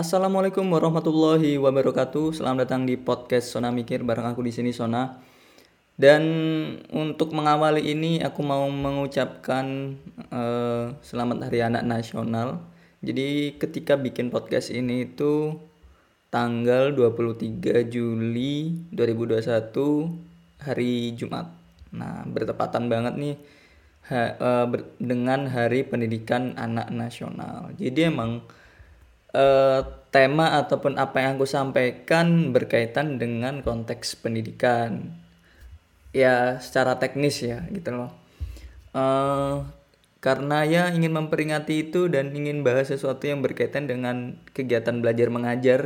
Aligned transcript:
Assalamualaikum 0.00 0.64
warahmatullahi 0.64 1.60
wabarakatuh. 1.60 2.32
Selamat 2.32 2.64
datang 2.64 2.88
di 2.88 2.96
podcast 2.96 3.52
Sona 3.52 3.68
Mikir 3.68 4.00
bareng 4.00 4.32
aku 4.32 4.40
di 4.40 4.48
sini 4.48 4.72
Sona. 4.72 5.20
Dan 5.92 6.24
untuk 6.88 7.36
mengawali 7.36 7.84
ini 7.84 8.16
aku 8.24 8.40
mau 8.40 8.64
mengucapkan 8.72 9.92
uh, 10.32 10.96
selamat 11.04 11.44
Hari 11.44 11.60
Anak 11.68 11.84
Nasional. 11.84 12.64
Jadi 13.04 13.60
ketika 13.60 14.00
bikin 14.00 14.32
podcast 14.32 14.72
ini 14.72 15.04
itu 15.04 15.60
tanggal 16.32 16.96
23 16.96 17.60
Juli 17.92 18.80
2021 18.96 20.64
hari 20.64 21.12
Jumat. 21.12 21.52
Nah, 21.92 22.24
bertepatan 22.24 22.88
banget 22.88 23.20
nih 23.20 23.36
ha, 24.08 24.32
uh, 24.40 24.66
dengan 24.96 25.44
Hari 25.44 25.84
Pendidikan 25.92 26.56
Anak 26.56 26.88
Nasional. 26.88 27.76
Jadi 27.76 28.08
emang 28.08 28.40
uh, 29.34 29.80
tema 30.10 30.58
ataupun 30.58 30.98
apa 30.98 31.22
yang 31.22 31.38
aku 31.38 31.46
sampaikan 31.46 32.50
berkaitan 32.50 33.18
dengan 33.18 33.62
konteks 33.62 34.18
pendidikan. 34.18 35.14
Ya 36.10 36.58
secara 36.58 36.98
teknis 36.98 37.38
ya 37.38 37.62
gitu 37.70 37.94
loh. 37.94 38.10
Uh, 38.90 39.62
karena 40.20 40.68
ya 40.68 40.82
ingin 40.92 41.16
memperingati 41.16 41.88
itu 41.88 42.10
dan 42.12 42.36
ingin 42.36 42.60
bahas 42.60 42.92
sesuatu 42.92 43.24
yang 43.24 43.40
berkaitan 43.40 43.88
dengan 43.88 44.36
kegiatan 44.52 45.00
belajar 45.00 45.32
mengajar 45.32 45.80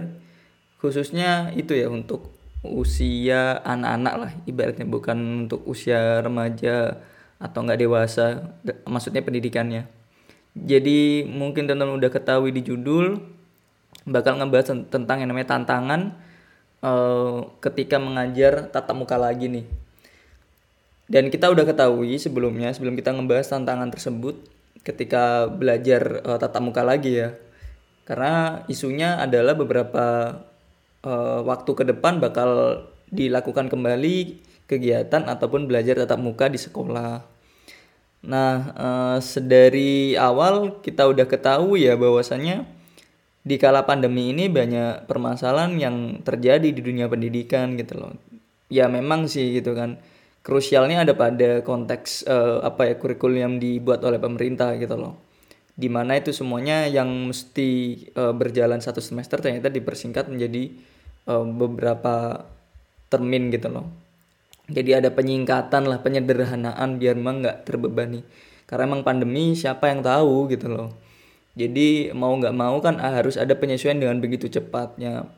khususnya 0.83 1.55
itu 1.55 1.79
ya 1.79 1.87
untuk 1.87 2.35
usia 2.67 3.63
anak-anak 3.63 4.15
lah 4.19 4.33
ibaratnya 4.49 4.89
bukan 4.89 5.47
untuk 5.47 5.63
usia 5.69 6.19
remaja 6.25 6.99
atau 7.39 7.59
nggak 7.63 7.81
dewasa 7.81 8.57
maksudnya 8.89 9.23
pendidikannya. 9.23 9.87
Jadi 10.55 11.27
mungkin 11.27 11.67
teman-teman 11.67 11.99
udah 11.99 12.11
ketahui 12.11 12.51
di 12.55 12.63
judul 12.63 13.34
bakal 14.05 14.37
ngebahas 14.37 14.85
tentang 14.89 15.25
yang 15.25 15.29
namanya 15.33 15.57
tantangan 15.57 16.17
uh, 16.85 17.49
ketika 17.65 17.97
mengajar 17.97 18.69
tatap 18.69 18.97
muka 18.97 19.17
lagi 19.17 19.49
nih. 19.49 19.67
Dan 21.05 21.29
kita 21.29 21.53
udah 21.53 21.69
ketahui 21.69 22.17
sebelumnya 22.17 22.73
sebelum 22.73 22.97
kita 22.97 23.13
ngebahas 23.13 23.49
tantangan 23.53 23.93
tersebut 23.93 24.41
ketika 24.85 25.49
belajar 25.49 26.25
uh, 26.25 26.37
tatap 26.41 26.61
muka 26.65 26.85
lagi 26.85 27.25
ya. 27.25 27.37
Karena 28.05 28.65
isunya 28.69 29.17
adalah 29.21 29.57
beberapa 29.57 30.37
uh, 31.05 31.41
waktu 31.45 31.71
ke 31.73 31.85
depan 31.89 32.21
bakal 32.21 32.85
dilakukan 33.09 33.73
kembali 33.73 34.41
kegiatan 34.69 35.29
ataupun 35.29 35.69
belajar 35.69 36.05
tatap 36.05 36.21
muka 36.21 36.49
di 36.49 36.61
sekolah. 36.61 37.25
Nah, 38.25 38.53
uh, 38.73 39.19
sedari 39.21 40.17
awal 40.17 40.81
kita 40.81 41.05
udah 41.05 41.29
ketahui 41.29 41.85
ya 41.85 41.97
bahwasanya 41.97 42.65
di 43.45 43.61
kala 43.61 43.85
pandemi 43.85 44.33
ini 44.33 44.49
banyak 44.49 45.05
permasalahan 45.05 45.77
yang 45.77 45.97
terjadi 46.25 46.65
di 46.65 46.81
dunia 46.81 47.13
pendidikan 47.13 47.77
gitu 47.77 48.01
loh. 48.01 48.17
Ya 48.73 48.89
memang 48.89 49.29
sih 49.29 49.61
gitu 49.61 49.77
kan. 49.77 50.01
Krusialnya 50.41 51.05
ada 51.05 51.13
pada 51.13 51.61
konteks 51.61 52.25
uh, 52.25 52.65
apa 52.65 52.89
ya 52.89 52.95
kurikulum 52.97 53.37
yang 53.37 53.55
dibuat 53.61 54.01
oleh 54.01 54.17
pemerintah 54.17 54.73
gitu 54.81 54.97
loh. 54.97 55.21
Di 55.77 55.93
mana 55.93 56.17
itu 56.17 56.33
semuanya 56.33 56.89
yang 56.89 57.09
mesti 57.29 58.01
uh, 58.17 58.33
berjalan 58.33 58.81
satu 58.81 59.05
semester 59.05 59.45
ternyata 59.45 59.69
dipersingkat 59.69 60.33
menjadi 60.33 60.73
uh, 61.29 61.45
beberapa 61.45 62.49
termin 63.13 63.53
gitu 63.53 63.69
loh. 63.69 63.87
Jadi 64.73 64.97
ada 64.97 65.13
penyingkatan 65.13 65.85
lah, 65.85 66.01
penyederhanaan 66.01 66.97
biar 66.97 67.21
emang 67.21 67.45
nggak 67.45 67.69
terbebani. 67.69 68.25
Karena 68.65 68.89
emang 68.89 69.05
pandemi 69.05 69.53
siapa 69.53 69.93
yang 69.93 70.01
tahu 70.01 70.49
gitu 70.49 70.73
loh 70.73 71.04
jadi 71.55 72.11
mau 72.11 72.35
nggak 72.35 72.55
mau 72.55 72.83
kan 72.83 72.99
ah, 72.99 73.15
harus 73.15 73.39
ada 73.39 73.55
penyesuaian 73.55 73.99
dengan 73.99 74.19
begitu 74.19 74.51
cepatnya. 74.51 75.31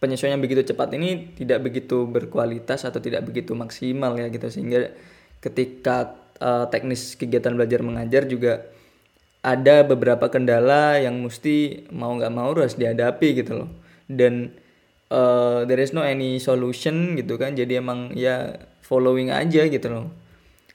Penyesuaian 0.00 0.38
yang 0.38 0.44
begitu 0.44 0.64
cepat 0.64 0.94
ini 0.96 1.34
tidak 1.36 1.60
begitu 1.60 2.08
berkualitas 2.08 2.88
atau 2.88 3.02
tidak 3.02 3.26
begitu 3.28 3.52
maksimal 3.52 4.14
ya 4.16 4.30
gitu 4.30 4.46
sehingga 4.48 4.94
ketika 5.42 6.16
uh, 6.38 6.70
teknis 6.70 7.18
kegiatan 7.18 7.52
belajar 7.52 7.82
mengajar 7.82 8.22
juga 8.30 8.62
ada 9.42 9.82
beberapa 9.82 10.30
kendala 10.30 11.02
yang 11.02 11.18
mesti 11.20 11.88
mau 11.90 12.14
nggak 12.14 12.32
mau 12.32 12.54
harus 12.54 12.78
dihadapi 12.78 13.28
gitu 13.44 13.66
loh. 13.66 13.70
Dan 14.08 14.54
uh, 15.12 15.66
there 15.68 15.82
is 15.82 15.92
no 15.92 16.00
any 16.00 16.40
solution 16.40 17.18
gitu 17.18 17.36
kan. 17.36 17.58
Jadi 17.58 17.76
emang 17.76 18.14
ya 18.16 18.56
following 18.86 19.34
aja 19.34 19.68
gitu 19.68 19.88
loh 19.92 20.08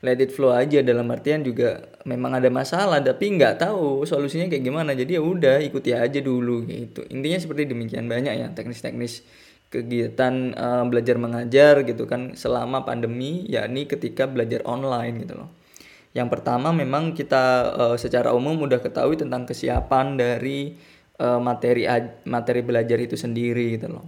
let 0.03 0.19
it 0.19 0.35
flow 0.35 0.51
aja. 0.51 0.83
Dalam 0.83 1.07
artian 1.09 1.41
juga 1.41 1.87
memang 2.03 2.35
ada 2.35 2.51
masalah 2.51 2.99
tapi 2.99 3.39
nggak 3.39 3.63
tahu 3.63 4.03
solusinya 4.03 4.51
kayak 4.51 4.63
gimana. 4.67 4.91
Jadi 4.91 5.15
ya 5.15 5.23
udah 5.23 5.63
ikuti 5.63 5.95
aja 5.95 6.19
dulu 6.19 6.67
gitu. 6.67 7.07
Intinya 7.07 7.39
seperti 7.39 7.71
demikian 7.71 8.11
banyak 8.11 8.33
ya 8.35 8.47
teknis-teknis 8.51 9.23
kegiatan 9.71 10.53
uh, 10.53 10.85
belajar 10.85 11.17
mengajar 11.17 11.81
gitu 11.81 12.05
kan 12.05 12.37
selama 12.37 12.85
pandemi 12.85 13.41
yakni 13.49 13.89
ketika 13.89 14.29
belajar 14.29 14.61
online 14.69 15.25
gitu 15.25 15.39
loh. 15.39 15.49
Yang 16.13 16.29
pertama 16.29 16.69
memang 16.69 17.17
kita 17.17 17.73
uh, 17.73 17.97
secara 17.97 18.35
umum 18.37 18.69
udah 18.69 18.77
ketahui 18.77 19.17
tentang 19.17 19.49
kesiapan 19.49 20.13
dari 20.13 20.77
uh, 21.17 21.41
materi 21.41 21.89
materi 22.29 22.61
belajar 22.61 23.01
itu 23.01 23.17
sendiri 23.17 23.81
gitu 23.81 23.89
loh. 23.89 24.05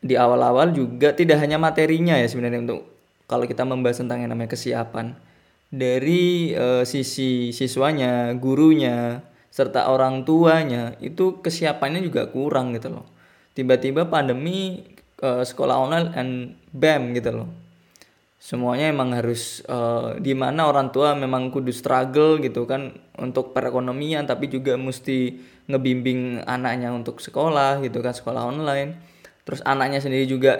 Di 0.00 0.16
awal-awal 0.16 0.72
juga 0.72 1.12
tidak 1.12 1.44
hanya 1.44 1.60
materinya 1.60 2.16
ya 2.16 2.26
sebenarnya 2.26 2.64
untuk 2.64 2.91
kalau 3.32 3.48
kita 3.48 3.64
membahas 3.64 4.04
tentang 4.04 4.20
yang 4.20 4.36
namanya 4.36 4.52
kesiapan 4.52 5.16
dari 5.72 6.52
uh, 6.52 6.84
sisi 6.84 7.48
siswanya, 7.56 8.36
gurunya, 8.36 9.24
serta 9.48 9.88
orang 9.88 10.28
tuanya 10.28 10.92
itu 11.00 11.40
kesiapannya 11.40 12.04
juga 12.04 12.28
kurang 12.28 12.76
gitu 12.76 12.92
loh. 12.92 13.08
Tiba-tiba 13.56 14.04
pandemi 14.12 14.84
uh, 15.24 15.40
sekolah 15.40 15.76
online 15.80 16.08
and 16.12 16.32
bam 16.76 17.16
gitu 17.16 17.32
loh. 17.32 17.48
Semuanya 18.36 18.92
emang 18.92 19.16
harus 19.16 19.64
uh, 19.64 20.18
di 20.20 20.36
mana 20.36 20.68
orang 20.68 20.92
tua 20.92 21.16
memang 21.16 21.48
kudu 21.48 21.72
struggle 21.72 22.36
gitu 22.42 22.68
kan 22.68 22.92
untuk 23.16 23.56
perekonomian 23.56 24.28
tapi 24.28 24.52
juga 24.52 24.74
mesti 24.76 25.40
ngebimbing 25.70 26.42
anaknya 26.44 26.90
untuk 26.92 27.22
sekolah 27.22 27.80
gitu 27.80 28.04
kan 28.04 28.12
sekolah 28.12 28.44
online. 28.44 29.00
Terus 29.48 29.64
anaknya 29.64 30.04
sendiri 30.04 30.28
juga 30.28 30.58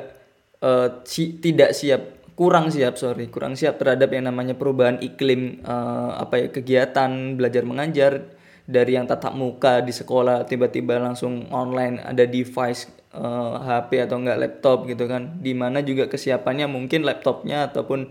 uh, 0.65 1.03
si, 1.05 1.37
tidak 1.37 1.75
siap 1.75 2.22
kurang 2.43 2.75
siap 2.75 2.99
sorry. 2.99 3.31
Kurang 3.31 3.55
siap 3.55 3.79
terhadap 3.79 4.11
yang 4.11 4.27
namanya 4.27 4.59
perubahan 4.59 4.99
iklim 4.99 5.63
uh, 5.63 6.19
apa 6.19 6.43
ya 6.43 6.49
kegiatan 6.51 7.39
belajar 7.39 7.63
mengajar 7.63 8.35
dari 8.67 8.99
yang 8.99 9.07
tatap 9.07 9.39
muka 9.39 9.79
di 9.79 9.95
sekolah 9.95 10.43
tiba-tiba 10.51 10.99
langsung 10.99 11.47
online 11.55 12.03
ada 12.03 12.27
device 12.27 12.91
uh, 13.15 13.23
eh, 13.23 13.55
HP 13.63 14.11
atau 14.11 14.19
enggak 14.19 14.43
laptop 14.43 14.91
gitu 14.91 15.07
kan. 15.07 15.39
Di 15.39 15.55
mana 15.55 15.87
juga 15.87 16.11
kesiapannya 16.11 16.67
mungkin 16.67 17.07
laptopnya 17.07 17.71
ataupun 17.71 18.11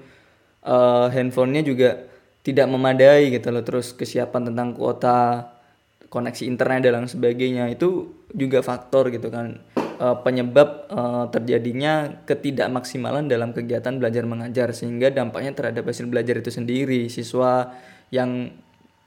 uh, 0.63 1.11
handphonenya 1.11 1.67
juga 1.67 1.89
tidak 2.39 2.71
memadai 2.71 3.35
gitu 3.35 3.51
loh. 3.51 3.67
Terus 3.67 3.91
kesiapan 3.91 4.47
tentang 4.47 4.71
kuota 4.79 5.51
koneksi 6.07 6.47
internet 6.47 6.87
dan 6.87 7.07
sebagainya 7.07 7.67
itu 7.67 8.15
juga 8.31 8.63
faktor 8.63 9.11
gitu 9.11 9.27
kan 9.27 9.59
uh, 10.01 10.17
penyebab 10.25 10.89
uh, 10.89 11.29
terjadinya 11.29 12.25
ketidakmaksimalan 12.25 13.29
dalam 13.29 13.53
kegiatan 13.53 14.01
belajar 14.01 14.25
mengajar 14.25 14.73
sehingga 14.73 15.13
dampaknya 15.13 15.53
terhadap 15.53 15.85
hasil 15.85 16.09
belajar 16.09 16.41
itu 16.41 16.49
sendiri. 16.49 17.05
Siswa 17.07 17.69
yang 18.09 18.49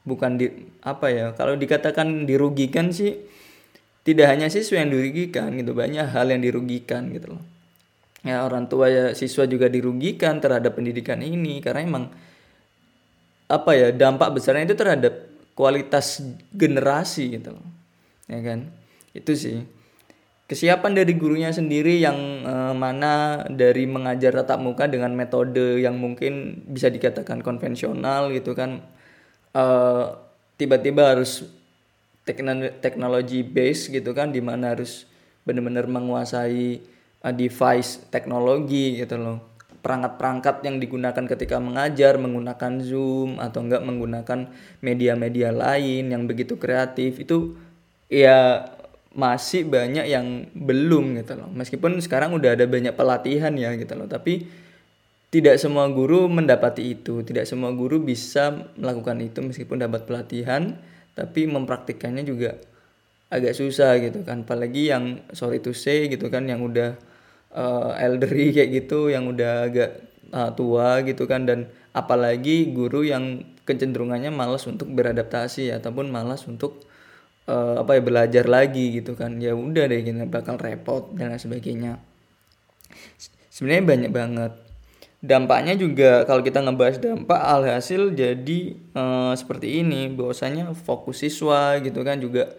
bukan 0.07 0.39
di 0.39 0.47
apa 0.85 1.11
ya 1.11 1.25
kalau 1.35 1.59
dikatakan 1.59 2.23
dirugikan 2.23 2.93
sih 2.95 3.19
tidak 4.05 4.37
hanya 4.37 4.47
siswa 4.53 4.79
yang 4.85 4.93
dirugikan 4.93 5.49
gitu 5.57 5.73
banyak 5.73 6.05
hal 6.05 6.29
yang 6.31 6.39
dirugikan 6.39 7.11
gitu 7.11 7.35
loh. 7.35 7.43
Ya 8.25 8.41
orang 8.41 8.65
tua 8.65 8.89
ya 8.89 9.05
siswa 9.13 9.45
juga 9.45 9.69
dirugikan 9.69 10.41
terhadap 10.41 10.73
pendidikan 10.73 11.21
ini 11.21 11.61
karena 11.61 11.85
emang 11.85 12.05
apa 13.45 13.71
ya 13.77 13.93
dampak 13.93 14.33
besarnya 14.33 14.65
itu 14.65 14.77
terhadap 14.77 15.13
kualitas 15.53 16.21
generasi 16.53 17.37
gitu 17.37 17.53
loh. 17.53 17.67
Ya 18.25 18.41
kan? 18.41 18.73
Itu 19.13 19.37
sih 19.37 19.74
kesiapan 20.45 20.93
dari 20.93 21.17
gurunya 21.17 21.49
sendiri 21.49 21.97
yang 21.97 22.45
uh, 22.45 22.73
mana 22.77 23.45
dari 23.49 23.89
mengajar 23.89 24.33
tatap 24.33 24.61
muka 24.61 24.85
dengan 24.85 25.13
metode 25.17 25.81
yang 25.81 25.97
mungkin 25.97 26.61
bisa 26.69 26.93
dikatakan 26.93 27.41
konvensional 27.41 28.29
gitu 28.29 28.53
kan 28.53 28.85
eh, 29.57 30.05
tiba-tiba 30.59 31.17
harus 31.17 31.47
teknologi 32.81 33.41
base 33.45 33.89
gitu 33.89 34.13
kan 34.13 34.29
di 34.33 34.41
mana 34.41 34.73
harus 34.73 35.05
benar-benar 35.45 35.85
menguasai 35.85 36.81
uh, 37.21 37.33
device 37.33 38.09
teknologi 38.09 38.97
gitu 38.97 39.15
loh. 39.21 39.37
Perangkat-perangkat 39.85 40.65
yang 40.65 40.81
digunakan 40.81 41.25
ketika 41.29 41.61
mengajar 41.61 42.17
menggunakan 42.17 42.81
Zoom 42.81 43.37
atau 43.37 43.61
enggak 43.61 43.85
menggunakan 43.85 44.49
media-media 44.81 45.53
lain 45.53 46.09
yang 46.09 46.25
begitu 46.25 46.57
kreatif 46.57 47.21
itu 47.21 47.53
ya 48.09 48.65
masih 49.15 49.63
banyak 49.63 50.05
yang 50.11 50.51
belum 50.51 51.15
gitu 51.23 51.39
loh. 51.39 51.47
Meskipun 51.55 51.97
sekarang 52.03 52.35
udah 52.35 52.59
ada 52.59 52.67
banyak 52.67 52.91
pelatihan 52.93 53.55
ya 53.55 53.71
gitu 53.79 53.95
loh 53.95 54.11
tapi 54.11 54.43
tidak 55.31 55.55
semua 55.55 55.87
guru 55.87 56.27
mendapati 56.27 56.99
itu. 56.99 57.23
Tidak 57.23 57.47
semua 57.47 57.71
guru 57.71 58.03
bisa 58.03 58.71
melakukan 58.75 59.23
itu 59.23 59.39
meskipun 59.39 59.79
dapat 59.79 60.03
pelatihan 60.03 60.75
tapi 61.15 61.47
mempraktikannya 61.47 62.27
juga 62.27 62.59
agak 63.31 63.55
susah 63.55 64.03
gitu 64.03 64.27
kan. 64.27 64.43
Apalagi 64.43 64.91
yang 64.91 65.23
sorry 65.31 65.63
to 65.63 65.71
say 65.71 66.11
gitu 66.11 66.27
kan 66.27 66.51
yang 66.51 66.59
udah 66.59 66.99
uh, 67.55 67.95
elderly 67.95 68.51
kayak 68.55 68.83
gitu 68.83 69.07
yang 69.07 69.31
udah 69.31 69.71
agak 69.71 70.03
uh, 70.35 70.51
tua 70.51 71.07
gitu 71.07 71.23
kan. 71.23 71.47
Dan 71.47 71.71
apalagi 71.95 72.75
guru 72.75 73.07
yang 73.07 73.47
kecenderungannya 73.63 74.29
malas 74.29 74.67
untuk 74.67 74.91
beradaptasi 74.91 75.71
ataupun 75.71 76.11
malas 76.11 76.43
untuk 76.51 76.83
uh, 77.49 77.81
apa 77.81 77.97
ya 77.97 78.01
belajar 78.01 78.45
lagi 78.45 79.01
gitu 79.01 79.17
kan. 79.17 79.37
Ya 79.41 79.53
udah 79.57 79.89
deh 79.89 80.01
gini 80.01 80.25
bakal 80.29 80.57
repot 80.57 81.13
dan 81.17 81.33
lain 81.33 81.41
sebagainya. 81.41 82.01
Sebenarnya 83.49 83.83
banyak 83.87 84.11
banget. 84.11 84.53
Dampaknya 85.25 85.73
juga 85.73 86.21
kalau 86.29 86.45
kita 86.45 86.61
ngebahas 86.61 87.01
dampak 87.01 87.41
alhasil 87.41 88.13
jadi 88.13 88.59
uh, 88.93 89.33
seperti 89.33 89.81
ini 89.81 90.11
bahwasanya 90.13 90.77
fokus 90.77 91.25
siswa 91.25 91.81
gitu 91.81 92.05
kan 92.05 92.21
juga 92.21 92.53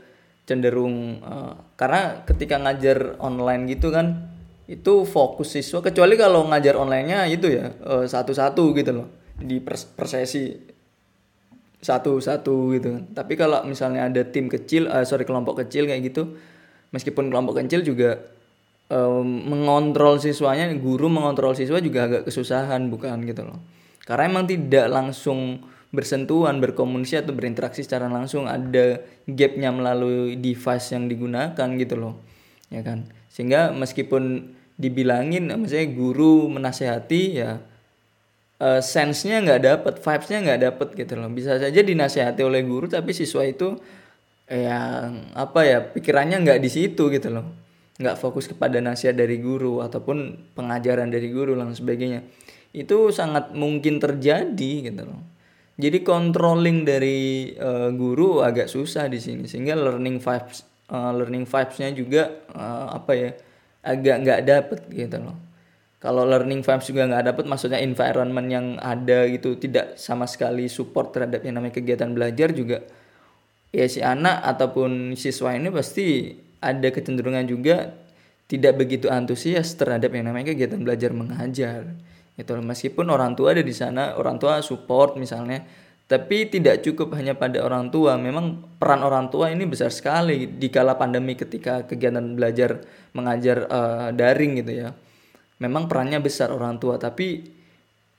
cenderung 0.50 1.22
uh, 1.22 1.54
karena 1.78 2.26
ketika 2.26 2.58
ngajar 2.58 3.18
online 3.22 3.70
gitu 3.70 3.94
kan 3.94 4.34
itu 4.66 5.06
fokus 5.06 5.54
siswa 5.54 5.78
kecuali 5.78 6.18
kalau 6.18 6.42
ngajar 6.50 6.74
onlinenya 6.74 7.30
itu 7.30 7.54
ya 7.54 7.70
satu-satu 7.86 8.74
gitu 8.74 8.90
loh 8.90 9.08
di 9.38 9.62
persesi 9.62 10.74
satu-satu 11.86 12.74
gitu 12.74 12.88
kan. 12.98 13.02
Tapi 13.14 13.38
kalau 13.38 13.62
misalnya 13.62 14.10
ada 14.10 14.26
tim 14.26 14.50
kecil 14.50 14.90
uh, 14.90 15.06
sorry 15.06 15.22
kelompok 15.22 15.62
kecil 15.62 15.86
kayak 15.86 16.10
gitu 16.10 16.34
meskipun 16.90 17.30
kelompok 17.30 17.62
kecil 17.62 17.86
juga 17.86 18.18
um, 18.90 19.22
mengontrol 19.46 20.18
siswanya 20.18 20.66
guru 20.74 21.06
mengontrol 21.06 21.54
siswa 21.54 21.78
juga 21.78 22.10
agak 22.10 22.22
kesusahan 22.26 22.90
bukan 22.90 23.22
gitu 23.22 23.46
loh. 23.46 23.62
Karena 24.02 24.26
emang 24.26 24.50
tidak 24.50 24.86
langsung 24.90 25.62
bersentuhan 25.94 26.58
berkomunikasi 26.58 27.22
atau 27.22 27.32
berinteraksi 27.32 27.86
secara 27.86 28.10
langsung 28.10 28.50
ada 28.50 29.00
gapnya 29.30 29.70
melalui 29.70 30.34
device 30.36 30.92
yang 30.92 31.06
digunakan 31.06 31.68
gitu 31.78 31.94
loh 31.94 32.14
ya 32.68 32.82
kan. 32.82 33.06
Sehingga 33.30 33.70
meskipun 33.70 34.54
dibilangin 34.76 35.48
maksudnya 35.48 35.88
guru 35.88 36.50
menasehati 36.52 37.22
ya 37.32 37.62
uh, 38.61 38.81
sense-nya 38.81 39.43
nggak 39.44 39.61
dapet 39.62 39.94
vibes-nya 40.00 40.38
nggak 40.44 40.61
dapet 40.62 40.88
gitu 40.97 41.14
loh. 41.19 41.29
Bisa 41.32 41.56
saja 41.61 41.81
dinasehati 41.81 42.43
oleh 42.44 42.62
guru 42.64 42.88
tapi 42.88 43.12
siswa 43.12 43.44
itu 43.44 43.76
yang 44.47 45.35
apa 45.35 45.61
ya 45.67 45.79
pikirannya 45.82 46.43
nggak 46.44 46.61
di 46.62 46.70
situ 46.70 47.08
gitu 47.11 47.29
loh. 47.32 47.47
Nggak 47.97 48.17
fokus 48.20 48.47
kepada 48.47 48.79
nasihat 48.79 49.17
dari 49.17 49.41
guru 49.41 49.81
ataupun 49.81 50.53
pengajaran 50.53 51.08
dari 51.08 51.32
guru 51.32 51.56
dan 51.56 51.73
sebagainya. 51.73 52.25
Itu 52.76 53.08
sangat 53.08 53.56
mungkin 53.56 53.97
terjadi 53.99 54.73
gitu 54.93 55.03
loh. 55.08 55.20
Jadi 55.76 56.00
controlling 56.00 56.88
dari 56.88 57.53
uh, 57.56 57.93
guru 57.93 58.41
agak 58.41 58.69
susah 58.69 59.12
di 59.12 59.20
sini 59.20 59.44
sehingga 59.44 59.76
learning 59.76 60.25
vibes 60.25 60.64
uh, 60.88 61.12
learning 61.12 61.44
vibes-nya 61.44 61.93
juga 61.93 62.32
uh, 62.56 62.97
apa 62.97 63.12
ya 63.12 63.31
agak 63.85 64.17
nggak 64.25 64.41
dapet 64.49 64.81
gitu 64.91 65.20
loh 65.20 65.45
kalau 66.06 66.23
learning 66.23 66.62
vibes 66.62 66.87
juga 66.87 67.03
nggak 67.11 67.35
dapet 67.35 67.44
maksudnya 67.50 67.82
environment 67.82 68.47
yang 68.47 68.67
ada 68.79 69.26
gitu 69.26 69.58
tidak 69.58 69.99
sama 69.99 70.31
sekali 70.31 70.70
support 70.70 71.11
terhadap 71.11 71.43
yang 71.43 71.58
namanya 71.58 71.82
kegiatan 71.82 72.14
belajar 72.14 72.55
juga 72.55 72.87
ya 73.75 73.91
si 73.91 73.99
anak 73.99 74.47
ataupun 74.47 75.19
siswa 75.19 75.58
ini 75.58 75.75
pasti 75.75 76.31
ada 76.62 76.94
kecenderungan 76.94 77.43
juga 77.50 77.91
tidak 78.47 78.79
begitu 78.79 79.11
antusias 79.11 79.75
terhadap 79.75 80.14
yang 80.14 80.31
namanya 80.31 80.55
kegiatan 80.55 80.79
belajar 80.79 81.11
mengajar 81.11 81.91
itu 82.38 82.55
meskipun 82.55 83.11
orang 83.11 83.35
tua 83.35 83.58
ada 83.58 83.67
di 83.67 83.75
sana 83.75 84.14
orang 84.14 84.38
tua 84.38 84.62
support 84.62 85.19
misalnya 85.19 85.67
tapi 86.06 86.47
tidak 86.47 86.87
cukup 86.87 87.19
hanya 87.19 87.35
pada 87.35 87.67
orang 87.67 87.91
tua, 87.91 88.14
memang 88.14 88.62
peran 88.79 89.03
orang 89.03 89.26
tua 89.26 89.50
ini 89.50 89.67
besar 89.67 89.91
sekali 89.91 90.47
di 90.47 90.70
kala 90.70 90.94
pandemi 90.94 91.35
ketika 91.35 91.82
kegiatan 91.82 92.38
belajar 92.38 92.79
mengajar 93.11 93.67
uh, 93.67 94.08
daring 94.14 94.62
gitu 94.62 94.87
ya. 94.87 94.94
Memang 95.62 95.88
perannya 95.88 96.20
besar 96.20 96.53
orang 96.53 96.76
tua, 96.76 97.00
tapi 97.00 97.47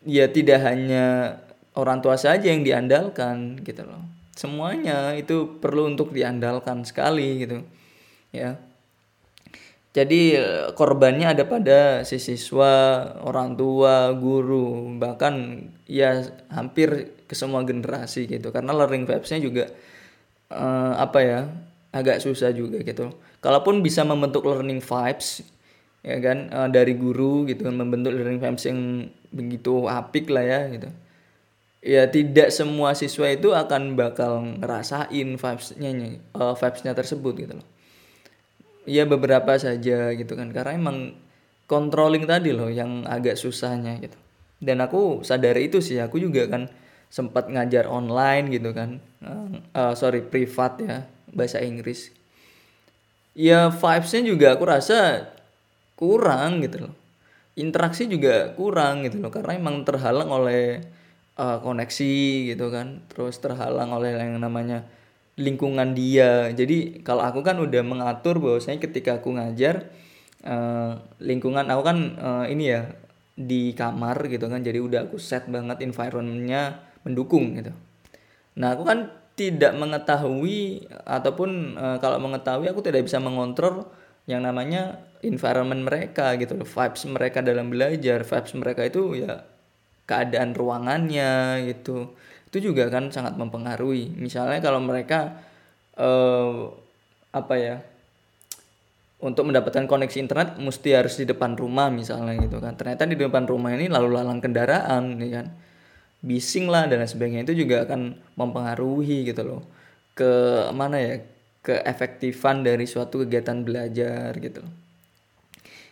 ya 0.07 0.29
tidak 0.29 0.63
hanya 0.65 1.37
orang 1.77 2.01
tua 2.01 2.17
saja 2.17 2.49
yang 2.49 2.65
diandalkan 2.65 3.61
gitu 3.61 3.85
loh. 3.85 4.01
Semuanya 4.33 5.13
itu 5.17 5.57
perlu 5.61 5.89
untuk 5.89 6.13
diandalkan 6.13 6.85
sekali 6.85 7.45
gitu. 7.45 7.61
Ya. 8.33 8.57
Jadi 9.97 10.37
korbannya 10.77 11.33
ada 11.33 11.49
pada 11.49 12.05
si 12.05 12.21
siswa, 12.21 13.01
orang 13.25 13.57
tua, 13.57 14.13
guru, 14.13 14.93
bahkan 15.01 15.65
ya 15.89 16.21
hampir 16.53 17.17
ke 17.27 17.35
semua 17.35 17.61
generasi 17.67 18.25
gitu 18.25 18.55
karena 18.55 18.71
learning 18.71 19.03
vibes-nya 19.03 19.39
juga 19.43 19.65
uh, 20.49 20.95
apa 20.95 21.19
ya 21.19 21.39
agak 21.91 22.23
susah 22.23 22.55
juga 22.55 22.79
gitu 22.81 23.11
kalaupun 23.43 23.83
bisa 23.83 24.07
membentuk 24.07 24.47
learning 24.47 24.79
vibes 24.79 25.43
ya 26.07 26.17
kan? 26.23 26.47
Uh, 26.47 26.69
dari 26.71 26.95
guru 26.95 27.43
gitu 27.43 27.67
kan 27.67 27.75
membentuk 27.75 28.15
learning 28.15 28.39
vibes 28.39 28.63
yang 28.63 29.11
begitu 29.35 29.91
apik 29.91 30.31
lah 30.31 30.47
ya 30.47 30.61
gitu. 30.71 30.87
Ya 31.83 32.03
tidak 32.07 32.49
semua 32.55 32.95
siswa 32.95 33.27
itu 33.27 33.51
akan 33.51 33.99
bakal 33.99 34.59
ngerasain 34.63 35.35
vibes-nya 35.35 35.91
uh, 36.33 36.55
vibes-nya 36.55 36.95
tersebut 36.95 37.33
gitu 37.43 37.53
loh. 37.59 37.67
Ya 38.87 39.03
beberapa 39.03 39.51
saja 39.59 40.15
gitu 40.15 40.33
kan. 40.33 40.55
Karena 40.55 40.79
emang 40.79 41.19
controlling 41.67 42.23
tadi 42.23 42.55
loh 42.55 42.71
yang 42.71 43.03
agak 43.03 43.35
susahnya 43.35 43.99
gitu. 43.99 44.15
Dan 44.57 44.81
aku 44.81 45.21
sadar 45.21 45.59
itu 45.59 45.83
sih 45.83 45.99
aku 46.01 46.17
juga 46.17 46.47
kan 46.49 46.71
sempat 47.11 47.47
ngajar 47.51 47.87
online 47.87 48.51
gitu 48.51 48.71
kan. 48.71 49.03
Uh, 49.75 49.93
sorry 49.93 50.23
privat 50.23 50.79
ya 50.81 51.05
bahasa 51.31 51.61
Inggris. 51.61 52.09
Ya 53.37 53.69
vibesnya 53.69 54.25
juga 54.25 54.57
aku 54.57 54.65
rasa 54.65 55.29
kurang 55.97 56.61
gitu 56.61 56.87
loh. 56.87 56.93
Interaksi 57.57 58.05
juga 58.05 58.53
kurang 58.53 59.01
gitu 59.09 59.17
loh 59.17 59.33
karena 59.33 59.57
emang 59.57 59.81
terhalang 59.81 60.29
oleh 60.29 60.85
uh, 61.41 61.57
koneksi 61.59 62.15
gitu 62.53 62.69
kan. 62.69 63.01
Terus 63.09 63.41
terhalang 63.41 63.91
oleh 63.91 64.13
yang 64.13 64.37
namanya 64.37 64.85
lingkungan 65.35 65.97
dia. 65.97 66.53
Jadi 66.53 67.01
kalau 67.01 67.25
aku 67.25 67.41
kan 67.41 67.57
udah 67.57 67.81
mengatur 67.81 68.37
bahwasanya 68.37 68.77
ketika 68.77 69.17
aku 69.17 69.33
ngajar 69.33 69.89
uh, 70.45 71.01
lingkungan 71.17 71.65
aku 71.65 71.81
kan 71.81 71.97
uh, 72.21 72.45
ini 72.45 72.63
ya 72.77 72.93
di 73.33 73.73
kamar 73.73 74.29
gitu 74.29 74.45
kan. 74.45 74.61
Jadi 74.61 74.77
udah 74.77 75.09
aku 75.09 75.17
set 75.17 75.49
banget 75.49 75.81
environmentnya 75.81 76.85
mendukung 77.01 77.57
gitu. 77.57 77.73
Nah, 78.57 78.73
aku 78.73 78.83
kan 78.83 79.13
tidak 79.37 79.77
mengetahui 79.77 80.89
ataupun 81.05 81.77
e, 81.77 81.85
kalau 82.01 82.17
mengetahui 82.17 82.67
aku 82.73 82.81
tidak 82.81 83.05
bisa 83.05 83.21
mengontrol 83.21 83.85
yang 84.27 84.43
namanya 84.43 85.01
environment 85.23 85.87
mereka 85.87 86.35
gitu 86.37 86.59
loh, 86.59 86.67
vibes 86.67 87.03
mereka 87.09 87.39
dalam 87.41 87.71
belajar, 87.73 88.21
vibes 88.27 88.53
mereka 88.59 88.81
itu 88.85 89.17
ya 89.17 89.47
keadaan 90.05 90.53
ruangannya 90.53 91.63
gitu. 91.71 92.13
Itu 92.51 92.57
juga 92.71 92.91
kan 92.91 93.09
sangat 93.09 93.39
mempengaruhi. 93.39 94.13
Misalnya 94.13 94.59
kalau 94.59 94.83
mereka 94.83 95.41
e, 95.95 96.09
apa 97.33 97.55
ya? 97.55 97.77
untuk 99.17 99.49
mendapatkan 99.49 99.89
koneksi 99.89 100.17
internet 100.21 100.49
mesti 100.61 100.89
harus 100.93 101.17
di 101.17 101.25
depan 101.25 101.57
rumah 101.57 101.89
misalnya 101.89 102.37
gitu 102.37 102.61
kan 102.61 102.77
ternyata 102.77 103.09
di 103.09 103.17
depan 103.17 103.49
rumah 103.49 103.73
ini 103.73 103.89
lalu 103.89 104.13
lalang 104.13 104.37
kendaraan 104.37 105.17
nih 105.17 105.41
kan 105.41 105.45
bising 106.21 106.69
lah 106.69 106.85
dan 106.85 107.01
sebagainya 107.01 107.49
itu 107.49 107.65
juga 107.65 107.85
akan 107.89 108.13
mempengaruhi 108.37 109.25
gitu 109.25 109.41
loh 109.41 109.61
ke 110.13 110.29
mana 110.73 111.01
ya 111.01 111.13
ke 111.67 111.83
efektifan 111.83 112.63
dari 112.63 112.87
suatu 112.87 113.27
kegiatan 113.27 113.59
belajar 113.67 114.31
gitu. 114.39 114.63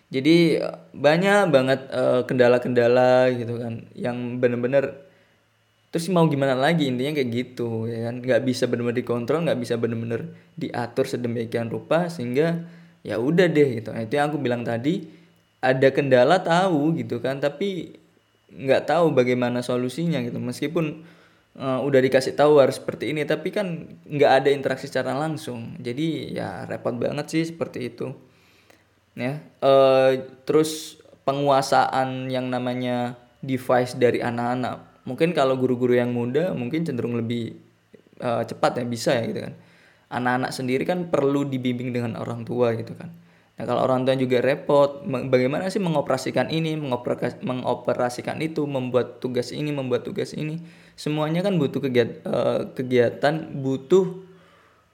Jadi 0.07 0.55
banyak 0.95 1.51
banget 1.51 1.91
kendala 1.91 2.23
kendala-kendala 2.63 3.35
gitu 3.35 3.59
kan 3.59 3.83
yang 3.91 4.39
bener-bener 4.39 5.03
terus 5.91 6.07
mau 6.11 6.23
gimana 6.31 6.55
lagi 6.55 6.87
intinya 6.87 7.19
kayak 7.19 7.29
gitu 7.35 7.91
ya 7.91 8.07
kan? 8.07 8.23
Nggak 8.23 8.41
bisa 8.47 8.71
bener-bener 8.71 9.03
dikontrol 9.03 9.43
nggak 9.43 9.59
bisa 9.59 9.75
bener-bener 9.75 10.31
diatur 10.55 11.03
sedemikian 11.03 11.67
rupa 11.67 12.07
sehingga 12.07 12.63
ya 13.03 13.19
udah 13.19 13.51
deh 13.51 13.83
gitu. 13.83 13.91
Nah, 13.91 14.07
itu 14.07 14.15
yang 14.15 14.31
aku 14.31 14.39
bilang 14.39 14.63
tadi 14.63 15.03
ada 15.59 15.91
kendala 15.91 16.39
tahu 16.39 16.95
gitu 16.95 17.19
kan 17.19 17.43
tapi 17.43 17.99
nggak 18.55 18.87
tahu 18.87 19.11
bagaimana 19.11 19.59
solusinya 19.59 20.23
gitu. 20.23 20.39
Meskipun 20.39 21.03
uh, 21.59 21.79
udah 21.83 21.99
dikasih 22.03 22.35
tahu 22.35 22.59
harus 22.61 22.77
seperti 22.79 23.11
ini 23.11 23.23
tapi 23.23 23.51
kan 23.51 23.97
nggak 24.05 24.31
ada 24.43 24.49
interaksi 24.51 24.87
secara 24.87 25.15
langsung. 25.15 25.75
Jadi 25.79 26.35
ya 26.35 26.63
repot 26.67 26.95
banget 26.95 27.25
sih 27.31 27.43
seperti 27.47 27.91
itu. 27.91 28.11
Ya 29.15 29.41
uh, 29.63 30.11
terus 30.43 30.99
penguasaan 31.23 32.29
yang 32.29 32.51
namanya 32.51 33.17
device 33.41 33.95
dari 33.95 34.19
anak-anak. 34.21 35.05
Mungkin 35.05 35.37
kalau 35.37 35.55
guru-guru 35.57 35.95
yang 35.95 36.11
muda 36.11 36.51
mungkin 36.51 36.83
cenderung 36.83 37.17
lebih 37.17 37.57
uh, 38.21 38.41
cepat 38.45 38.81
ya 38.81 38.85
bisa 38.85 39.11
ya 39.15 39.23
gitu 39.25 39.41
kan. 39.49 39.53
Anak-anak 40.05 40.51
sendiri 40.53 40.83
kan 40.85 41.09
perlu 41.09 41.43
dibimbing 41.49 41.89
dengan 41.89 42.15
orang 42.21 42.45
tua 42.45 42.77
gitu 42.77 42.93
kan 42.93 43.24
Nah 43.55 43.63
kalau 43.63 43.87
orang 43.87 44.03
tua 44.03 44.19
juga 44.19 44.43
repot, 44.43 45.07
bagaimana 45.07 45.71
sih 45.71 45.79
mengoperasikan 45.79 46.51
ini, 46.51 46.75
mengoperasikan 46.75 48.35
itu, 48.43 48.67
membuat 48.67 49.23
tugas 49.23 49.55
ini, 49.55 49.71
membuat 49.71 50.03
tugas 50.03 50.35
ini, 50.35 50.59
semuanya 50.99 51.39
kan 51.39 51.55
butuh 51.55 51.79
kegiatan, 51.79 52.19
uh, 52.27 52.59
kegiatan 52.75 53.55
butuh 53.55 54.11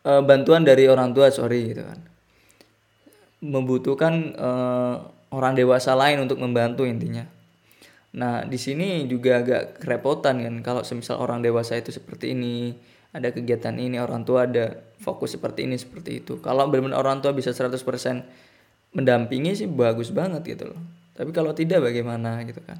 uh, 0.05 0.21
bantuan 0.21 0.61
dari 0.61 0.85
orang 0.85 1.09
tua, 1.17 1.33
sorry 1.33 1.73
gitu 1.73 1.81
kan, 1.81 2.05
membutuhkan 3.41 4.13
uh, 4.37 5.09
orang 5.33 5.57
dewasa 5.57 5.97
lain 5.97 6.21
untuk 6.21 6.37
membantu 6.37 6.85
intinya. 6.85 7.25
Nah 8.13 8.45
di 8.45 8.61
sini 8.61 9.09
juga 9.09 9.41
agak 9.41 9.81
kerepotan 9.81 10.37
kan, 10.37 10.55
kalau 10.61 10.85
semisal 10.85 11.17
orang 11.17 11.41
dewasa 11.41 11.81
itu 11.81 11.89
seperti 11.89 12.37
ini, 12.37 12.77
ada 13.09 13.33
kegiatan 13.33 13.73
ini, 13.73 13.97
orang 13.97 14.21
tua 14.21 14.45
ada 14.45 14.85
fokus 15.01 15.33
seperti 15.33 15.65
ini, 15.65 15.81
seperti 15.81 16.21
itu. 16.21 16.37
Kalau 16.45 16.69
benar-benar 16.69 17.01
orang 17.01 17.25
tua 17.25 17.33
bisa 17.33 17.49
100% 17.49 17.73
mendampingi 18.91 19.55
sih 19.55 19.67
bagus 19.67 20.11
banget 20.11 20.43
gitu 20.57 20.71
loh. 20.71 20.81
Tapi 21.15 21.31
kalau 21.31 21.51
tidak 21.55 21.91
bagaimana 21.91 22.43
gitu 22.47 22.59
kan. 22.63 22.79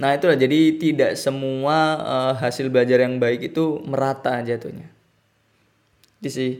Nah 0.00 0.16
itulah. 0.16 0.36
Jadi 0.36 0.80
tidak 0.80 1.16
semua 1.20 2.00
uh, 2.00 2.34
hasil 2.36 2.72
belajar 2.72 3.04
yang 3.04 3.20
baik 3.20 3.52
itu 3.52 3.80
merata 3.84 4.40
jatuhnya. 4.40 4.88
Jadi 6.20 6.30
sih. 6.30 6.52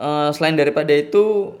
Uh, 0.00 0.32
selain 0.32 0.56
daripada 0.56 0.96
itu 0.96 1.54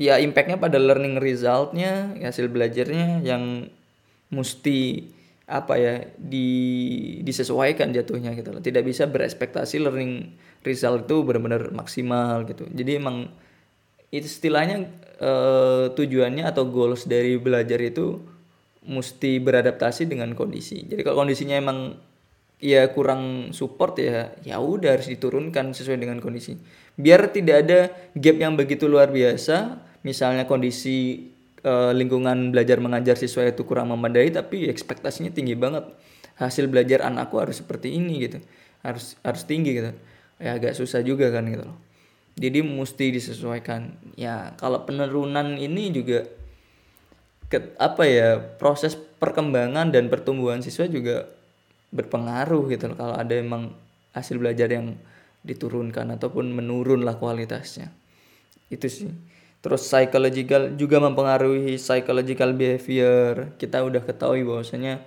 ya 0.00 0.18
impactnya 0.18 0.58
pada 0.58 0.82
learning 0.82 1.22
resultnya 1.22 2.10
hasil 2.18 2.50
belajarnya 2.50 3.22
yang 3.22 3.70
mesti 4.34 5.10
apa 5.48 5.80
ya 5.80 5.94
di 6.20 6.48
disesuaikan 7.24 7.94
jatuhnya 7.94 8.36
gitu 8.36 8.52
loh. 8.52 8.60
Tidak 8.60 8.82
bisa 8.82 9.06
berespektasi 9.08 9.80
learning 9.80 10.36
result 10.66 11.08
itu 11.08 11.22
benar-benar 11.24 11.70
maksimal 11.72 12.44
gitu. 12.44 12.66
Jadi 12.68 12.98
emang 12.98 13.30
istilahnya 14.12 14.90
uh, 15.22 15.90
tujuannya 15.92 16.46
atau 16.46 16.66
goals 16.66 17.06
dari 17.06 17.36
belajar 17.38 17.78
itu 17.82 18.18
mesti 18.88 19.42
beradaptasi 19.42 20.08
dengan 20.08 20.32
kondisi. 20.32 20.86
Jadi 20.86 21.04
kalau 21.04 21.26
kondisinya 21.26 21.58
emang 21.58 21.98
ya 22.58 22.90
kurang 22.90 23.54
support 23.54 23.94
ya 24.02 24.34
ya 24.42 24.58
udah 24.58 24.98
harus 24.98 25.06
diturunkan 25.12 25.76
sesuai 25.76 25.98
dengan 26.00 26.18
kondisi. 26.18 26.56
Biar 26.98 27.30
tidak 27.30 27.56
ada 27.68 27.80
gap 28.16 28.36
yang 28.40 28.58
begitu 28.58 28.90
luar 28.90 29.12
biasa, 29.12 29.78
misalnya 30.02 30.48
kondisi 30.48 31.30
uh, 31.62 31.94
lingkungan 31.94 32.50
belajar 32.50 32.82
mengajar 32.82 33.14
siswa 33.14 33.46
itu 33.46 33.62
kurang 33.62 33.94
memadai 33.94 34.32
tapi 34.34 34.66
ekspektasinya 34.66 35.30
tinggi 35.30 35.54
banget. 35.54 35.86
Hasil 36.38 36.70
belajar 36.70 37.02
anakku 37.02 37.38
harus 37.38 37.58
seperti 37.58 37.98
ini 37.98 38.22
gitu. 38.26 38.38
Harus 38.82 39.18
harus 39.26 39.42
tinggi 39.42 39.74
gitu. 39.74 39.90
Ya 40.38 40.54
agak 40.54 40.78
susah 40.78 41.02
juga 41.02 41.34
kan 41.34 41.50
gitu 41.50 41.66
loh 41.66 41.87
jadi 42.38 42.62
mesti 42.62 43.10
disesuaikan. 43.10 43.98
Ya 44.14 44.54
kalau 44.62 44.86
penurunan 44.86 45.58
ini 45.58 45.90
juga 45.90 46.24
ke, 47.50 47.74
apa 47.76 48.06
ya 48.06 48.38
proses 48.38 48.94
perkembangan 48.94 49.90
dan 49.90 50.06
pertumbuhan 50.06 50.62
siswa 50.62 50.86
juga 50.86 51.26
berpengaruh 51.90 52.70
gitu 52.70 52.94
kalau 52.94 53.18
ada 53.18 53.34
emang 53.34 53.74
hasil 54.14 54.38
belajar 54.38 54.70
yang 54.70 54.94
diturunkan 55.42 56.14
ataupun 56.14 56.54
menurun 56.54 57.02
lah 57.02 57.18
kualitasnya. 57.18 57.90
Itu 58.70 58.86
sih. 58.86 59.10
Terus 59.58 59.82
psychological 59.90 60.78
juga 60.78 61.02
mempengaruhi 61.02 61.74
psychological 61.82 62.54
behavior. 62.54 63.58
Kita 63.58 63.82
udah 63.82 64.06
ketahui 64.06 64.46
bahwasanya 64.46 65.02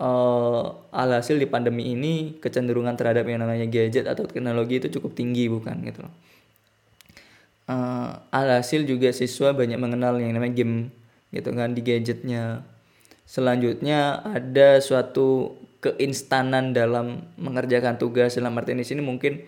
uh, 0.00 0.72
alhasil 0.88 1.36
di 1.36 1.44
pandemi 1.44 1.92
ini 1.92 2.40
kecenderungan 2.40 2.96
terhadap 2.96 3.28
yang 3.28 3.44
namanya 3.44 3.68
gadget 3.68 4.08
atau 4.08 4.24
teknologi 4.24 4.80
itu 4.80 4.88
cukup 4.96 5.12
tinggi 5.12 5.52
bukan? 5.52 5.76
Gitu 5.84 6.00
loh 6.00 6.14
uh, 7.70 8.10
alhasil 8.30 8.86
juga 8.86 9.10
siswa 9.14 9.54
banyak 9.54 9.78
mengenal 9.78 10.18
yang 10.18 10.34
namanya 10.34 10.54
game 10.62 10.90
gitu 11.30 11.50
kan 11.52 11.74
di 11.74 11.82
gadgetnya. 11.82 12.66
Selanjutnya 13.26 14.22
ada 14.22 14.78
suatu 14.78 15.58
keinstanan 15.82 16.70
dalam 16.70 17.26
mengerjakan 17.38 17.98
tugas. 17.98 18.38
Dalam 18.38 18.54
artian 18.54 18.78
di 18.78 18.86
sini 18.86 19.02
mungkin 19.02 19.42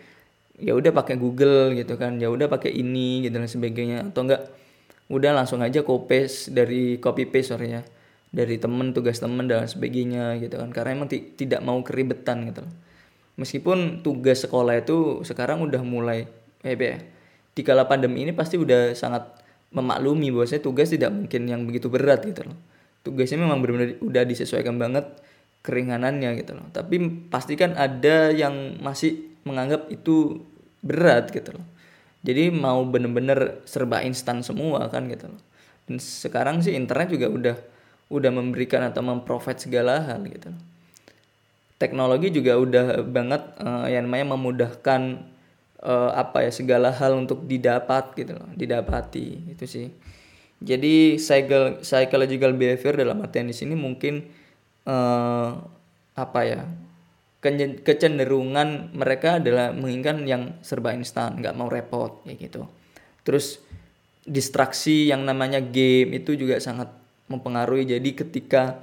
ya 0.59 0.75
udah 0.75 0.91
pakai 0.91 1.15
Google 1.15 1.79
gitu 1.79 1.95
kan 1.95 2.19
ya 2.19 2.27
udah 2.27 2.51
pakai 2.51 2.75
ini 2.75 3.27
gitu 3.27 3.39
dan 3.39 3.49
sebagainya. 3.49 4.11
Atau 4.11 4.27
enggak 4.27 4.51
udah 5.09 5.33
langsung 5.33 5.63
aja 5.65 5.81
copy 5.87 6.27
dari 6.53 7.01
copy 7.01 7.31
paste 7.31 7.57
sorry 7.57 7.81
ya 7.81 7.83
dari 8.29 8.61
temen 8.61 8.93
tugas 8.93 9.23
temen 9.23 9.47
dan 9.49 9.65
sebagainya 9.71 10.37
gitu 10.43 10.59
kan. 10.59 10.75
Karena 10.75 10.99
emang 10.99 11.09
tidak 11.11 11.61
mau 11.63 11.81
keribetan 11.81 12.51
gitu 12.51 12.67
meskipun 13.39 14.03
tugas 14.03 14.43
sekolah 14.43 14.83
itu 14.83 15.23
sekarang 15.23 15.63
udah 15.63 15.81
mulai 15.87 16.27
eh 16.67 16.75
di 17.59 17.67
kala 17.67 17.91
pandemi 17.91 18.23
ini 18.23 18.31
pasti 18.31 18.55
udah 18.55 18.95
sangat 18.95 19.27
memaklumi 19.75 20.31
bahwasanya 20.31 20.62
tugas 20.62 20.95
tidak 20.95 21.11
mungkin 21.11 21.50
yang 21.50 21.67
begitu 21.67 21.91
berat 21.91 22.23
gitu 22.23 22.47
loh. 22.47 22.55
Tugasnya 23.03 23.43
memang 23.43 23.59
benar-benar 23.59 23.99
udah 23.99 24.23
disesuaikan 24.23 24.79
banget 24.79 25.11
keringanannya 25.67 26.38
gitu 26.38 26.55
loh. 26.55 26.71
Tapi 26.71 27.27
pastikan 27.27 27.75
ada 27.75 28.31
yang 28.31 28.79
masih 28.79 29.27
menganggap 29.43 29.91
itu 29.91 30.38
berat 30.87 31.35
gitu 31.35 31.59
loh. 31.59 31.67
Jadi 32.23 32.55
mau 32.55 32.87
bener-bener 32.87 33.59
serba 33.67 34.07
instan 34.07 34.47
semua 34.47 34.87
kan 34.87 35.11
gitu 35.11 35.27
loh. 35.27 35.43
Dan 35.91 35.99
sekarang 35.99 36.62
sih 36.62 36.79
internet 36.79 37.11
juga 37.11 37.27
udah 37.27 37.57
udah 38.09 38.31
memberikan 38.31 38.87
atau 38.87 39.03
memprovide 39.03 39.59
segala 39.59 39.99
hal 40.07 40.23
gitu 40.31 40.55
loh. 40.55 40.62
Teknologi 41.79 42.31
juga 42.31 42.55
udah 42.55 43.03
banget 43.03 43.43
uh, 43.59 43.91
yang 43.91 44.07
namanya 44.07 44.35
memudahkan 44.38 45.27
uh, 45.83 46.11
apa 46.15 46.49
ya 46.49 46.51
segala 46.51 46.91
hal 46.91 47.15
untuk 47.15 47.47
didapat 47.47 48.15
gitu 48.19 48.39
loh 48.39 48.49
didapati 48.55 49.55
itu 49.55 49.65
sih. 49.67 49.89
Jadi 50.59 51.23
cycle 51.23 51.87
psychological 51.87 52.51
behavior 52.59 52.99
dalam 52.99 53.23
artian 53.23 53.47
di 53.47 53.55
sini 53.55 53.79
mungkin 53.79 54.27
uh, 54.91 55.55
apa 56.19 56.41
ya 56.43 56.67
kecenderungan 57.87 58.91
mereka 58.91 59.39
adalah 59.39 59.71
menginginkan 59.71 60.27
yang 60.27 60.43
serba 60.67 60.91
instan 60.91 61.39
nggak 61.39 61.55
mau 61.55 61.71
repot 61.71 62.27
kayak 62.27 62.51
gitu. 62.51 62.67
Terus 63.23 63.63
distraksi 64.27 65.07
yang 65.07 65.23
namanya 65.23 65.63
game 65.63 66.19
itu 66.19 66.35
juga 66.35 66.59
sangat 66.59 66.91
mempengaruhi. 67.31 67.87
Jadi 67.87 68.19
ketika 68.19 68.83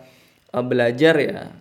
uh, 0.56 0.64
belajar 0.64 1.20
ya 1.20 1.52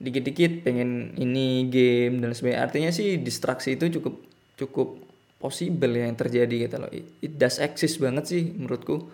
dikit-dikit 0.00 0.64
pengen 0.64 1.14
ini 1.20 1.68
game 1.68 2.24
dan 2.24 2.32
sebagainya 2.32 2.60
artinya 2.64 2.90
sih 2.90 3.20
distraksi 3.20 3.76
itu 3.76 4.00
cukup 4.00 4.29
cukup 4.60 5.00
possible 5.40 5.88
ya 5.96 6.04
yang 6.04 6.18
terjadi 6.20 6.68
gitu 6.68 6.76
loh. 6.76 6.90
It, 6.92 7.40
does 7.40 7.56
exist 7.56 7.96
banget 7.96 8.28
sih 8.28 8.42
menurutku. 8.52 9.08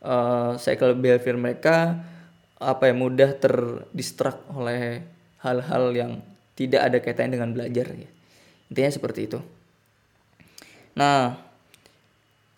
Uh, 0.00 0.56
cycle 0.56 0.96
behavior 0.96 1.36
mereka 1.36 2.00
apa 2.56 2.88
ya 2.88 2.94
mudah 2.96 3.36
terdistract 3.36 4.40
oleh 4.52 5.04
hal-hal 5.44 5.92
yang 5.92 6.12
tidak 6.56 6.80
ada 6.88 6.98
kaitannya 7.00 7.36
dengan 7.36 7.50
belajar 7.56 7.88
ya. 7.96 8.08
Intinya 8.68 8.92
seperti 8.92 9.20
itu. 9.28 9.40
Nah, 10.96 11.36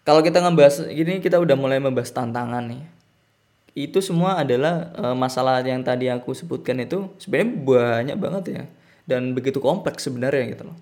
kalau 0.03 0.23
kita 0.23 0.43
ngebahas 0.43 0.87
gini 0.91 1.23
kita 1.23 1.39
udah 1.39 1.55
mulai 1.55 1.79
membahas 1.79 2.11
tantangan 2.11 2.63
nih. 2.67 2.83
Itu 3.73 4.03
semua 4.03 4.43
adalah 4.43 4.91
uh, 4.99 5.17
masalah 5.17 5.63
yang 5.63 5.83
tadi 5.83 6.11
aku 6.11 6.35
sebutkan 6.35 6.83
itu 6.83 7.11
sebenarnya 7.19 7.51
banyak 7.59 8.17
banget 8.19 8.45
ya 8.51 8.63
dan 9.09 9.35
begitu 9.35 9.59
kompleks 9.59 10.07
sebenarnya 10.07 10.55
gitu 10.55 10.69
loh 10.71 10.77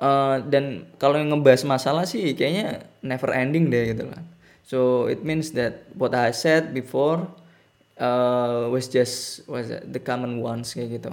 Uh, 0.00 0.40
dan 0.48 0.88
kalau 0.96 1.20
yang 1.20 1.28
ngebahas 1.28 1.60
masalah 1.68 2.08
sih 2.08 2.32
kayaknya 2.32 2.88
never 3.04 3.36
ending 3.36 3.68
deh 3.68 3.92
gitu 3.92 4.08
kan. 4.08 4.24
So 4.64 5.10
it 5.12 5.20
means 5.20 5.52
that 5.60 5.92
what 5.92 6.16
I 6.16 6.32
said 6.32 6.72
before 6.72 7.28
uh, 8.00 8.72
was 8.72 8.88
just 8.88 9.44
was 9.44 9.68
the 9.68 10.00
common 10.00 10.40
ones 10.40 10.72
kayak 10.72 11.04
gitu. 11.04 11.12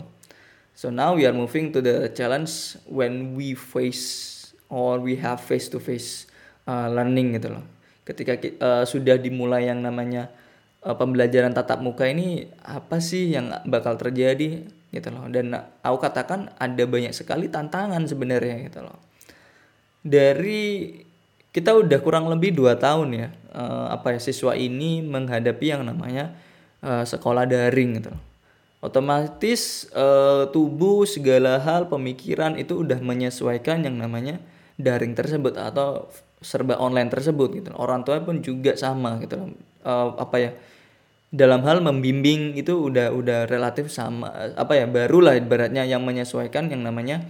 So 0.72 0.88
now 0.88 1.20
we 1.20 1.28
are 1.28 1.36
moving 1.36 1.76
to 1.76 1.84
the 1.84 2.08
challenge 2.16 2.80
when 2.88 3.36
we 3.36 3.60
face 3.60 4.56
or 4.72 5.04
we 5.04 5.20
have 5.20 5.44
face 5.44 5.68
to 5.74 5.84
face 5.84 6.30
uh, 6.64 6.88
learning 6.88 7.36
gitu 7.36 7.60
loh. 7.60 7.66
Ketika 8.08 8.40
uh, 8.64 8.88
sudah 8.88 9.20
dimulai 9.20 9.68
yang 9.68 9.84
namanya 9.84 10.32
uh, 10.86 10.96
pembelajaran 10.96 11.52
tatap 11.52 11.84
muka 11.84 12.08
ini 12.08 12.48
apa 12.64 13.04
sih 13.04 13.36
yang 13.36 13.52
bakal 13.68 14.00
terjadi? 14.00 14.64
Gitu 14.92 15.12
loh. 15.12 15.28
Dan 15.28 15.56
aku 15.56 15.98
katakan 16.00 16.52
ada 16.58 16.84
banyak 16.88 17.12
sekali 17.12 17.52
tantangan 17.52 18.04
sebenarnya 18.08 18.68
gitu 18.68 18.86
loh. 18.86 18.98
Dari 20.04 20.94
kita 21.52 21.74
udah 21.74 22.00
kurang 22.06 22.30
lebih 22.30 22.54
dua 22.54 22.78
tahun 22.78 23.08
ya 23.18 23.28
uh, 23.58 23.90
apa 23.90 24.16
ya 24.16 24.20
siswa 24.22 24.54
ini 24.54 25.02
menghadapi 25.02 25.66
yang 25.74 25.82
namanya 25.84 26.38
uh, 26.86 27.02
sekolah 27.04 27.50
daring 27.50 27.98
gitu 28.00 28.14
loh. 28.14 28.24
Otomatis 28.78 29.90
uh, 29.98 30.48
tubuh 30.54 31.04
segala 31.10 31.58
hal 31.58 31.90
pemikiran 31.90 32.62
itu 32.62 32.86
udah 32.86 33.02
menyesuaikan 33.02 33.82
yang 33.82 33.98
namanya 33.98 34.38
daring 34.78 35.18
tersebut 35.18 35.58
atau 35.58 36.06
serba 36.38 36.78
online 36.78 37.10
tersebut 37.10 37.50
gitu 37.58 37.74
orang 37.74 38.06
tua 38.06 38.22
pun 38.22 38.46
juga 38.46 38.78
sama 38.78 39.18
gitu 39.26 39.58
uh, 39.82 40.14
apa 40.22 40.36
ya 40.38 40.52
dalam 41.28 41.60
hal 41.68 41.84
membimbing 41.84 42.56
itu 42.56 42.72
udah 42.88 43.12
udah 43.12 43.52
relatif 43.52 43.92
sama 43.92 44.32
apa 44.56 44.80
ya 44.80 44.88
barulah 44.88 45.36
ibaratnya 45.36 45.84
yang 45.84 46.08
menyesuaikan 46.08 46.72
yang 46.72 46.88
namanya 46.88 47.28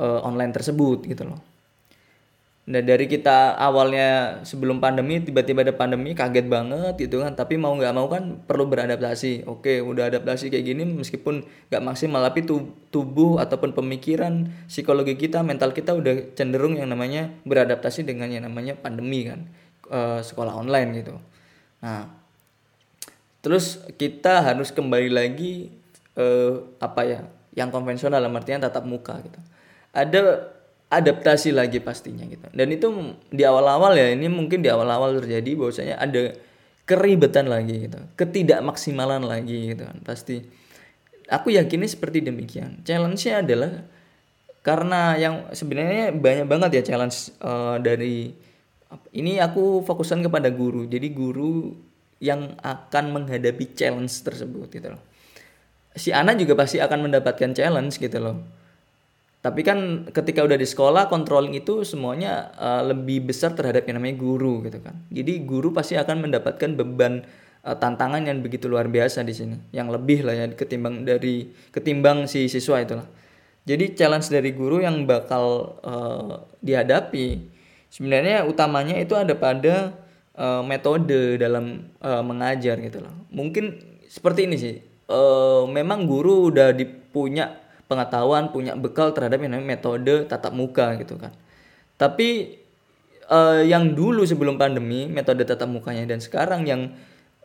uh, 0.00 0.24
online 0.24 0.56
tersebut 0.56 1.04
gitu 1.04 1.28
loh. 1.28 1.40
Nah 2.70 2.78
dari 2.86 3.10
kita 3.10 3.58
awalnya 3.58 4.40
sebelum 4.46 4.78
pandemi 4.78 5.18
tiba-tiba 5.18 5.66
ada 5.66 5.74
pandemi 5.74 6.14
kaget 6.14 6.46
banget 6.46 6.94
gitu 7.02 7.18
kan. 7.18 7.34
Tapi 7.34 7.58
mau 7.58 7.74
nggak 7.74 7.92
mau 7.92 8.06
kan 8.06 8.38
perlu 8.46 8.70
beradaptasi. 8.70 9.48
Oke 9.50 9.82
udah 9.82 10.06
adaptasi 10.06 10.54
kayak 10.54 10.64
gini 10.70 10.86
meskipun 10.86 11.42
nggak 11.72 11.82
maksimal 11.82 12.22
tapi 12.22 12.46
tubuh 12.94 13.42
ataupun 13.42 13.74
pemikiran 13.74 14.48
psikologi 14.70 15.18
kita 15.18 15.42
mental 15.42 15.74
kita 15.74 15.98
udah 15.98 16.36
cenderung 16.38 16.78
yang 16.78 16.94
namanya 16.94 17.34
beradaptasi 17.42 18.06
dengan 18.06 18.30
yang 18.30 18.46
namanya 18.46 18.78
pandemi 18.78 19.26
kan 19.26 19.50
e, 19.90 20.22
sekolah 20.22 20.54
online 20.54 21.02
gitu. 21.02 21.18
Nah 21.82 22.19
terus 23.40 23.80
kita 23.96 24.44
harus 24.44 24.72
kembali 24.72 25.10
lagi 25.10 25.72
e, 26.14 26.26
apa 26.80 27.02
ya 27.04 27.20
yang 27.56 27.72
konvensional 27.72 28.20
artinya 28.22 28.68
tatap 28.68 28.84
muka 28.86 29.18
gitu 29.24 29.40
ada 29.90 30.52
adaptasi 30.90 31.54
lagi 31.54 31.78
pastinya 31.78 32.26
gitu. 32.26 32.50
Dan 32.50 32.74
itu 32.74 33.14
di 33.30 33.46
awal-awal 33.46 33.94
ya 33.94 34.10
ini 34.10 34.26
mungkin 34.26 34.60
di 34.60 34.68
awal-awal 34.68 35.22
terjadi 35.22 35.54
bahwasanya 35.54 35.96
ada 36.02 36.34
keribetan 36.84 37.46
lagi 37.46 37.86
gitu, 37.86 38.02
ketidakmaksimalan 38.18 39.22
lagi 39.22 39.70
gitu 39.72 39.86
kan 39.86 40.02
pasti. 40.02 40.42
Aku 41.30 41.54
yakini 41.54 41.86
seperti 41.86 42.26
demikian. 42.26 42.82
Challenge-nya 42.82 43.46
adalah 43.46 43.86
karena 44.66 45.14
yang 45.14 45.34
sebenarnya 45.54 46.10
banyak 46.10 46.50
banget 46.50 46.70
ya 46.82 46.92
challenge 46.92 47.30
uh, 47.38 47.78
dari 47.78 48.34
ini 49.14 49.38
aku 49.38 49.86
fokuskan 49.86 50.26
kepada 50.26 50.50
guru. 50.50 50.90
Jadi 50.90 51.14
guru 51.14 51.70
yang 52.20 52.54
akan 52.60 53.16
menghadapi 53.16 53.72
challenge 53.72 54.12
tersebut 54.22 54.68
gitu 54.70 54.94
loh. 54.94 55.02
Si 55.96 56.14
Ana 56.14 56.36
juga 56.38 56.54
pasti 56.54 56.78
akan 56.78 57.10
mendapatkan 57.10 57.50
challenge 57.56 57.98
gitu 57.98 58.20
loh. 58.20 58.36
Tapi 59.40 59.64
kan 59.64 60.04
ketika 60.12 60.44
udah 60.44 60.60
di 60.60 60.68
sekolah 60.68 61.08
controlling 61.08 61.56
itu 61.56 61.80
semuanya 61.82 62.52
uh, 62.60 62.84
lebih 62.84 63.32
besar 63.32 63.56
terhadap 63.56 63.88
yang 63.88 63.96
namanya 63.96 64.20
guru 64.20 64.60
gitu 64.68 64.84
kan. 64.84 65.00
Jadi 65.08 65.40
guru 65.48 65.72
pasti 65.72 65.96
akan 65.96 66.28
mendapatkan 66.28 66.76
beban 66.76 67.24
uh, 67.64 67.72
tantangan 67.72 68.20
yang 68.28 68.44
begitu 68.44 68.68
luar 68.68 68.92
biasa 68.92 69.24
di 69.24 69.32
sini. 69.32 69.56
Yang 69.72 69.96
lebih 69.96 70.28
lah 70.28 70.36
ya 70.36 70.46
ketimbang 70.52 71.08
dari 71.08 71.48
ketimbang 71.72 72.28
si 72.28 72.52
siswa 72.52 72.84
itulah 72.84 73.08
jadi 73.68 73.92
challenge 73.92 74.32
dari 74.32 74.50
guru 74.56 74.80
yang 74.80 75.04
bakal 75.04 75.76
uh, 75.84 76.48
dihadapi 76.64 77.44
sebenarnya 77.92 78.48
utamanya 78.48 78.96
itu 78.96 79.12
ada 79.14 79.36
pada 79.36 79.94
uh, 80.40 80.64
metode 80.64 81.36
dalam 81.36 81.92
uh, 82.00 82.24
mengajar 82.24 82.80
gitu 82.80 83.04
loh 83.04 83.12
mungkin 83.28 83.76
seperti 84.08 84.48
ini 84.48 84.56
sih 84.56 84.74
uh, 85.10 85.68
memang 85.68 86.08
guru 86.08 86.48
udah 86.48 86.72
dipunya 86.72 87.60
pengetahuan, 87.90 88.54
punya 88.54 88.78
bekal 88.78 89.10
terhadap 89.10 89.42
yang 89.42 89.58
namanya 89.58 89.74
metode 89.74 90.30
tatap 90.30 90.54
muka 90.54 90.94
gitu 91.02 91.18
kan. 91.18 91.34
Tapi 91.98 92.54
uh, 93.26 93.66
yang 93.66 93.98
dulu 93.98 94.22
sebelum 94.22 94.54
pandemi 94.54 95.10
metode 95.10 95.42
tatap 95.42 95.66
mukanya 95.66 96.06
dan 96.06 96.22
sekarang 96.22 96.62
yang 96.70 96.94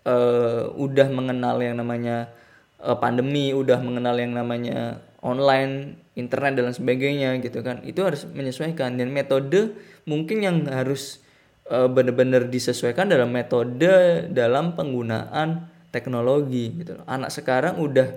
uh, 0.05 0.69
udah 0.77 1.09
mengenal 1.09 1.57
yang 1.65 1.81
namanya 1.81 2.29
uh, 2.77 2.93
pandemi, 3.01 3.57
udah 3.57 3.81
mengenal 3.81 4.13
yang 4.21 4.37
namanya 4.37 5.01
online, 5.25 5.97
internet 6.13 6.61
dan 6.61 6.69
sebagainya 6.77 7.41
gitu 7.41 7.65
kan. 7.65 7.81
Itu 7.81 8.05
harus 8.05 8.29
menyesuaikan 8.29 9.01
dan 9.01 9.09
metode 9.09 9.73
mungkin 10.05 10.45
yang 10.45 10.69
harus 10.69 11.24
uh, 11.69 11.89
benar-benar 11.89 12.49
disesuaikan 12.49 13.09
dalam 13.09 13.33
metode 13.33 14.27
dalam 14.29 14.77
penggunaan 14.77 15.69
teknologi 15.89 16.75
gitu 16.75 16.99
loh. 16.99 17.05
Anak 17.07 17.31
sekarang 17.31 17.79
udah 17.79 18.11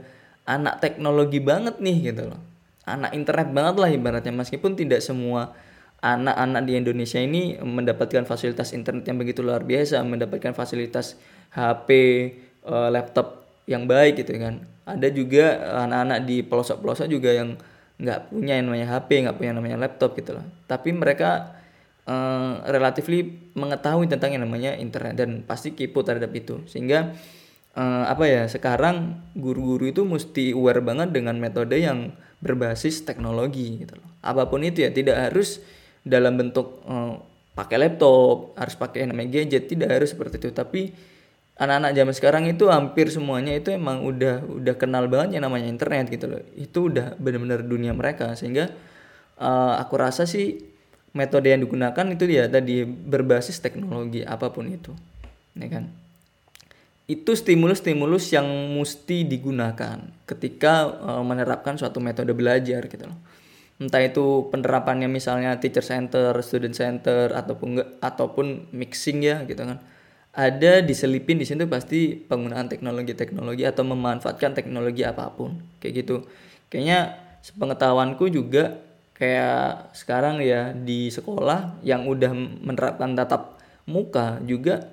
anak 0.48 0.80
teknologi 0.82 1.38
banget 1.38 1.78
nih 1.78 2.12
gitu 2.12 2.32
loh. 2.32 2.40
Anak 2.88 3.12
internet 3.12 3.52
banget 3.52 3.74
lah 3.78 3.90
ibaratnya. 3.92 4.32
Meskipun 4.32 4.74
tidak 4.74 5.04
semua 5.04 5.52
anak-anak 6.00 6.62
di 6.64 6.72
Indonesia 6.78 7.18
ini 7.18 7.58
mendapatkan 7.58 8.22
fasilitas 8.24 8.70
internet 8.70 9.04
yang 9.06 9.18
begitu 9.18 9.42
luar 9.42 9.66
biasa 9.66 10.00
mendapatkan 10.06 10.54
fasilitas 10.54 11.18
HP 11.52 11.88
eh, 12.64 12.90
laptop 12.90 13.44
yang 13.68 13.84
baik 13.84 14.24
gitu 14.24 14.38
kan. 14.40 14.64
Ada 14.88 15.12
juga 15.12 15.46
anak-anak 15.84 16.18
di 16.24 16.40
pelosok-pelosok 16.40 17.06
juga 17.12 17.37
yang 17.37 17.61
nggak 17.98 18.30
punya 18.30 18.56
yang 18.56 18.66
namanya 18.70 18.87
HP 18.94 19.26
nggak 19.26 19.37
punya 19.37 19.48
yang 19.52 19.58
namanya 19.61 19.78
laptop 19.84 20.16
gitu 20.16 20.38
loh. 20.38 20.46
Tapi 20.64 20.94
mereka 20.96 21.58
uh, 22.09 22.64
relatively 22.64 23.53
mengetahui 23.53 24.09
tentang 24.09 24.33
yang 24.33 24.49
namanya 24.49 24.73
internet 24.81 25.14
dan 25.14 25.44
pasti 25.44 25.77
kepo 25.77 26.01
terhadap 26.01 26.33
itu 26.33 26.64
sehingga 26.64 27.12
uh, 27.77 28.05
apa 28.09 28.25
ya 28.25 28.42
sekarang 28.49 29.21
guru-guru 29.37 29.92
itu 29.92 30.03
mesti 30.09 30.57
aware 30.57 30.81
banget 30.81 31.12
dengan 31.12 31.37
metode 31.37 31.77
yang 31.77 32.16
berbasis 32.38 33.03
teknologi 33.03 33.85
gitu 33.85 33.99
loh. 33.99 34.09
Apa 34.23 34.47
pun 34.47 34.62
itu 34.62 34.87
ya 34.87 34.90
tidak 34.94 35.31
harus 35.31 35.62
dalam 36.07 36.38
bentuk 36.38 36.83
uh, 36.87 37.18
pakai 37.59 37.77
laptop, 37.83 38.55
harus 38.55 38.79
pakai 38.79 39.11
namanya 39.11 39.42
gadget, 39.42 39.66
tidak 39.66 39.90
harus 39.90 40.14
seperti 40.14 40.38
itu. 40.38 40.51
Tapi 40.55 40.94
anak-anak 41.59 41.90
zaman 41.99 42.14
sekarang 42.14 42.44
itu 42.47 42.71
hampir 42.71 43.11
semuanya 43.11 43.59
itu 43.59 43.75
emang 43.75 44.07
udah 44.07 44.47
udah 44.47 44.75
kenal 44.79 45.11
banget 45.11 45.38
yang 45.38 45.51
namanya 45.51 45.66
internet 45.66 46.07
gitu 46.14 46.31
loh. 46.31 46.42
Itu 46.55 46.87
udah 46.90 47.18
benar-benar 47.18 47.66
dunia 47.66 47.90
mereka 47.90 48.38
sehingga 48.38 48.71
uh, 49.42 49.75
aku 49.83 49.94
rasa 49.99 50.23
sih 50.23 50.78
metode 51.16 51.53
yang 51.53 51.64
digunakan 51.64 52.07
itu 52.09 52.25
dia 52.29 52.49
tadi 52.49 52.85
berbasis 52.85 53.61
teknologi 53.61 54.25
apa 54.25 54.53
pun 54.53 54.68
itu. 54.68 54.92
Ya 55.59 55.68
kan? 55.68 55.90
itu 57.09 57.33
stimulus-stimulus 57.33 58.29
yang 58.37 58.44
mesti 58.77 59.25
digunakan 59.25 59.97
ketika 60.29 60.92
uh, 61.01 61.25
menerapkan 61.25 61.81
suatu 61.81 62.05
metode 62.05 62.37
belajar 62.37 62.85
gitu 62.85 63.09
loh. 63.09 63.16
Entah 63.81 64.05
itu 64.05 64.53
penerapannya 64.53 65.09
misalnya 65.09 65.57
teacher 65.57 65.81
center, 65.81 66.37
student 66.44 66.77
center 66.77 67.33
ataupun 67.33 67.81
enggak 67.81 67.88
ataupun 68.05 68.68
mixing 68.77 69.25
ya 69.25 69.40
gitu 69.49 69.64
kan. 69.64 69.81
Ada 70.37 70.85
diselipin 70.85 71.40
di 71.40 71.49
situ 71.49 71.64
pasti 71.64 72.12
penggunaan 72.12 72.68
teknologi-teknologi 72.68 73.64
atau 73.64 73.88
memanfaatkan 73.88 74.53
teknologi 74.53 75.01
apa 75.09 75.33
pun 75.33 75.64
kayak 75.81 76.05
gitu. 76.05 76.29
Kayaknya 76.68 77.16
sepengetahuanku 77.40 78.29
juga 78.29 78.77
kayak 79.18 79.90
sekarang 79.98 80.38
ya 80.38 80.70
di 80.70 81.11
sekolah 81.11 81.83
yang 81.83 82.07
udah 82.07 82.31
menerapkan 82.62 83.18
tatap 83.18 83.59
muka 83.90 84.38
juga 84.46 84.87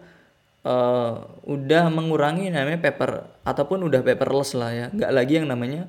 uh, 0.66 1.22
udah 1.46 1.94
mengurangi 1.94 2.50
namanya 2.50 2.82
paper 2.82 3.22
ataupun 3.46 3.86
udah 3.86 4.02
paperless 4.02 4.58
lah 4.58 4.72
ya. 4.74 4.86
Nggak 4.90 5.12
lagi 5.14 5.34
yang 5.38 5.48
namanya 5.48 5.86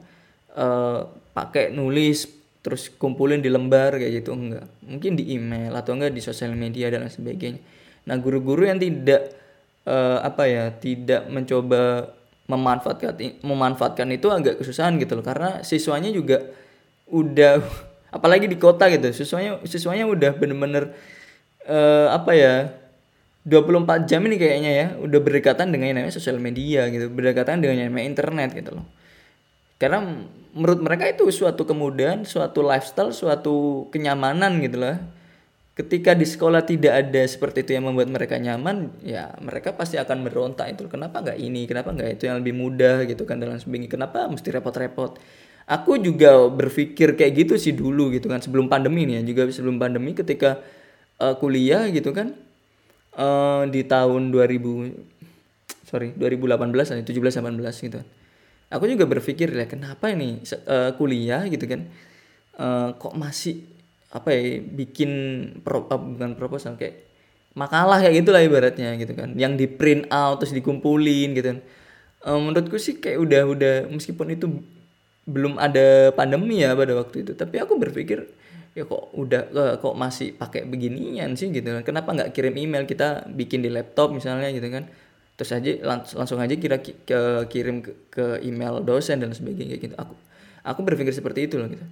uh, 0.53 1.09
pakai 1.33 1.73
nulis 1.73 2.29
terus 2.61 2.93
kumpulin 2.93 3.41
di 3.41 3.49
lembar 3.49 3.97
kayak 3.97 4.21
gitu. 4.21 4.37
Enggak 4.37 4.69
mungkin 4.85 5.17
di 5.17 5.33
email 5.33 5.73
atau 5.73 5.97
enggak 5.97 6.13
di 6.13 6.21
sosial 6.21 6.53
media 6.53 6.93
dan 6.93 7.09
sebagainya. 7.09 7.59
Nah 8.05 8.21
guru-guru 8.21 8.69
yang 8.69 8.77
tidak 8.77 9.33
uh, 9.89 10.21
apa 10.21 10.45
ya 10.45 10.65
tidak 10.77 11.25
mencoba 11.33 12.13
memanfaatkan 12.47 13.43
memanfaatkan 13.43 14.07
itu 14.13 14.29
agak 14.29 14.61
kesusahan 14.61 15.01
gitu 15.01 15.17
loh. 15.17 15.25
Karena 15.25 15.65
siswanya 15.65 16.13
juga 16.13 16.45
udah 17.07 17.63
apalagi 18.17 18.49
di 18.49 18.57
kota 18.57 18.89
gitu. 18.89 19.13
Siswanya 19.13 19.61
siswanya 19.69 20.09
udah 20.09 20.33
bener-bener 20.33 20.97
uh, 21.69 22.09
apa 22.17 22.33
ya 22.33 22.55
24 23.47 24.11
jam 24.11 24.25
ini 24.27 24.37
kayaknya 24.41 24.73
ya 24.75 24.87
udah 24.99 25.21
berdekatan 25.23 25.71
dengan 25.71 25.95
yang 25.95 25.97
namanya 26.03 26.17
sosial 26.17 26.41
media 26.41 26.89
gitu. 26.89 27.13
Berdekatan 27.13 27.61
dengan 27.61 27.77
yang 27.85 27.89
namanya 27.93 28.09
internet 28.09 28.57
gitu 28.57 28.81
loh. 28.81 28.87
Karena 29.77 30.01
menurut 30.57 30.81
mereka 30.81 31.05
itu 31.05 31.29
suatu 31.29 31.69
kemudahan 31.69 32.25
suatu 32.25 32.65
lifestyle 32.65 33.13
suatu 33.13 33.87
kenyamanan 33.93 34.59
gitu 34.65 34.81
loh. 34.81 34.97
Ketika 35.77 36.17
di 36.17 36.25
sekolah 36.25 36.65
tidak 36.65 37.05
ada 37.05 37.21
seperti 37.29 37.61
itu 37.61 37.77
yang 37.77 37.85
membuat 37.85 38.09
mereka 38.09 38.41
nyaman 38.41 38.97
ya 39.05 39.37
mereka 39.45 39.77
pasti 39.77 40.01
akan 40.01 40.25
berontak 40.25 40.73
itu. 40.73 40.89
Kenapa 40.89 41.21
nggak 41.21 41.37
ini? 41.37 41.69
Kenapa 41.69 41.93
nggak 41.93 42.17
itu 42.17 42.33
yang 42.33 42.41
lebih 42.41 42.57
mudah 42.57 43.05
gitu 43.05 43.29
kan 43.29 43.37
dalam 43.37 43.61
sebagainya. 43.61 43.93
Kenapa 43.93 44.25
mesti 44.25 44.49
repot-repot 44.49 45.21
aku 45.67 45.99
juga 45.99 46.47
berpikir 46.47 47.19
kayak 47.19 47.33
gitu 47.47 47.55
sih 47.59 47.75
dulu 47.75 48.15
gitu 48.15 48.31
kan 48.31 48.39
sebelum 48.39 48.71
pandemi 48.71 49.03
nih 49.05 49.21
ya 49.21 49.23
juga 49.35 49.43
sebelum 49.51 49.83
pandemi 49.83 50.15
ketika 50.15 50.63
uh, 51.19 51.35
kuliah 51.37 51.91
gitu 51.91 52.15
kan 52.15 52.39
uh, 53.19 53.67
di 53.67 53.83
tahun 53.83 54.31
2000 54.31 55.87
sorry 55.87 56.15
2018 56.15 57.03
17 57.03 57.11
18 57.11 57.87
gitu 57.91 58.01
aku 58.71 58.85
juga 58.87 59.05
berpikir 59.07 59.51
ya 59.51 59.67
kenapa 59.67 60.11
ini 60.11 60.43
uh, 60.67 60.95
kuliah 60.95 61.43
gitu 61.51 61.67
kan 61.67 61.91
uh, 62.63 62.95
kok 62.95 63.15
masih 63.19 63.67
apa 64.15 64.31
ya 64.31 64.63
bikin 64.63 65.11
pro, 65.67 65.91
uh, 65.91 65.99
bukan 65.99 66.39
proposal 66.39 66.79
kayak 66.79 67.07
makalah 67.57 67.99
kayak 67.99 68.23
gitulah 68.23 68.43
ibaratnya 68.45 68.95
gitu 69.01 69.17
kan 69.17 69.35
yang 69.35 69.57
di 69.57 69.67
print 69.67 70.07
out 70.13 70.39
terus 70.39 70.53
dikumpulin 70.53 71.35
gitu 71.35 71.57
kan. 71.57 71.61
Uh, 72.27 72.39
menurutku 72.43 72.77
sih 72.77 72.99
kayak 72.99 73.23
udah 73.23 73.43
udah 73.47 73.75
meskipun 73.93 74.35
itu 74.35 74.47
belum 75.27 75.59
ada 75.59 76.15
pandemi 76.15 76.63
ya 76.63 76.73
pada 76.79 76.95
waktu 76.95 77.27
itu. 77.27 77.33
Tapi 77.35 77.59
aku 77.59 77.75
berpikir 77.77 78.31
ya 78.79 78.87
kok 78.87 79.11
udah 79.19 79.51
kok 79.83 79.95
masih 79.99 80.39
pakai 80.39 80.63
beginian 80.65 81.35
sih 81.35 81.51
gitu 81.51 81.67
kan. 81.67 81.83
Kenapa 81.83 82.15
nggak 82.15 82.31
kirim 82.31 82.55
email 82.55 82.87
kita 82.87 83.27
bikin 83.35 83.61
di 83.67 83.69
laptop 83.69 84.15
misalnya 84.15 84.49
gitu 84.55 84.71
kan. 84.71 84.87
Terus 85.37 85.51
aja 85.53 85.71
langs 85.85 86.17
langsung 86.17 86.41
aja 86.41 86.55
kira 86.57 86.81
ke 86.81 87.21
kirim 87.51 87.85
ke, 87.85 87.93
ke 88.09 88.27
email 88.47 88.81
dosen 88.81 89.21
dan 89.21 89.35
sebagainya 89.35 89.77
gitu. 89.83 89.99
Aku 89.99 90.15
aku 90.63 90.81
berpikir 90.87 91.13
seperti 91.13 91.51
itu 91.51 91.59
loh 91.59 91.69
gitu. 91.69 91.85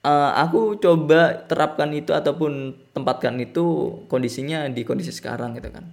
Uh, 0.00 0.32
aku 0.32 0.80
coba 0.80 1.44
terapkan 1.44 1.92
itu 1.92 2.16
ataupun 2.16 2.72
tempatkan 2.96 3.36
itu 3.36 3.96
kondisinya 4.08 4.64
di 4.72 4.82
kondisi 4.82 5.14
sekarang 5.14 5.54
gitu 5.60 5.70
kan. 5.70 5.86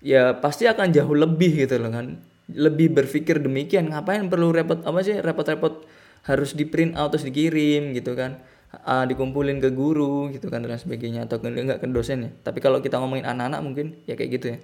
Ya 0.00 0.32
pasti 0.38 0.70
akan 0.70 0.94
jauh 0.94 1.18
lebih 1.18 1.66
gitu 1.66 1.76
loh 1.82 1.90
kan 1.92 2.16
lebih 2.52 2.94
berpikir 2.94 3.42
demikian 3.42 3.90
ngapain 3.90 4.22
perlu 4.30 4.54
repot 4.54 4.78
apa 4.86 5.02
sih 5.02 5.18
repot-repot 5.18 5.82
harus 6.26 6.54
di 6.54 6.66
print 6.66 6.94
out 6.94 7.14
terus 7.14 7.26
dikirim 7.26 7.94
gitu 7.94 8.14
kan. 8.14 8.42
Uh, 8.76 9.08
dikumpulin 9.08 9.56
ke 9.62 9.72
guru 9.72 10.28
gitu 10.34 10.52
kan 10.52 10.60
dan 10.60 10.76
sebagainya 10.76 11.24
atau 11.24 11.40
enggak 11.40 11.80
ke 11.80 11.86
dosen 11.88 12.28
ya. 12.28 12.30
Tapi 12.44 12.58
kalau 12.60 12.82
kita 12.84 13.00
ngomongin 13.00 13.24
anak-anak 13.24 13.60
mungkin 13.62 13.86
ya 14.04 14.18
kayak 14.18 14.30
gitu 14.36 14.46
ya. 14.54 14.58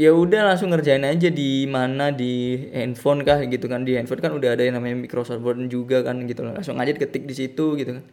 Ya 0.00 0.10
udah 0.16 0.48
langsung 0.48 0.72
ngerjain 0.72 1.04
aja 1.04 1.28
di 1.28 1.68
mana 1.68 2.08
di 2.14 2.56
handphone 2.72 3.26
kah 3.26 3.42
gitu 3.44 3.66
kan. 3.68 3.84
Di 3.84 3.98
handphone 3.98 4.22
kan 4.22 4.32
udah 4.32 4.56
ada 4.56 4.62
yang 4.62 4.78
namanya 4.78 4.96
Microsoft 4.96 5.42
Word 5.42 5.68
juga 5.68 6.00
kan 6.06 6.22
gitu 6.24 6.46
langsung 6.46 6.80
aja 6.80 6.92
ketik 6.96 7.28
di 7.28 7.34
situ 7.34 7.76
gitu 7.76 8.00
kan 8.00 8.04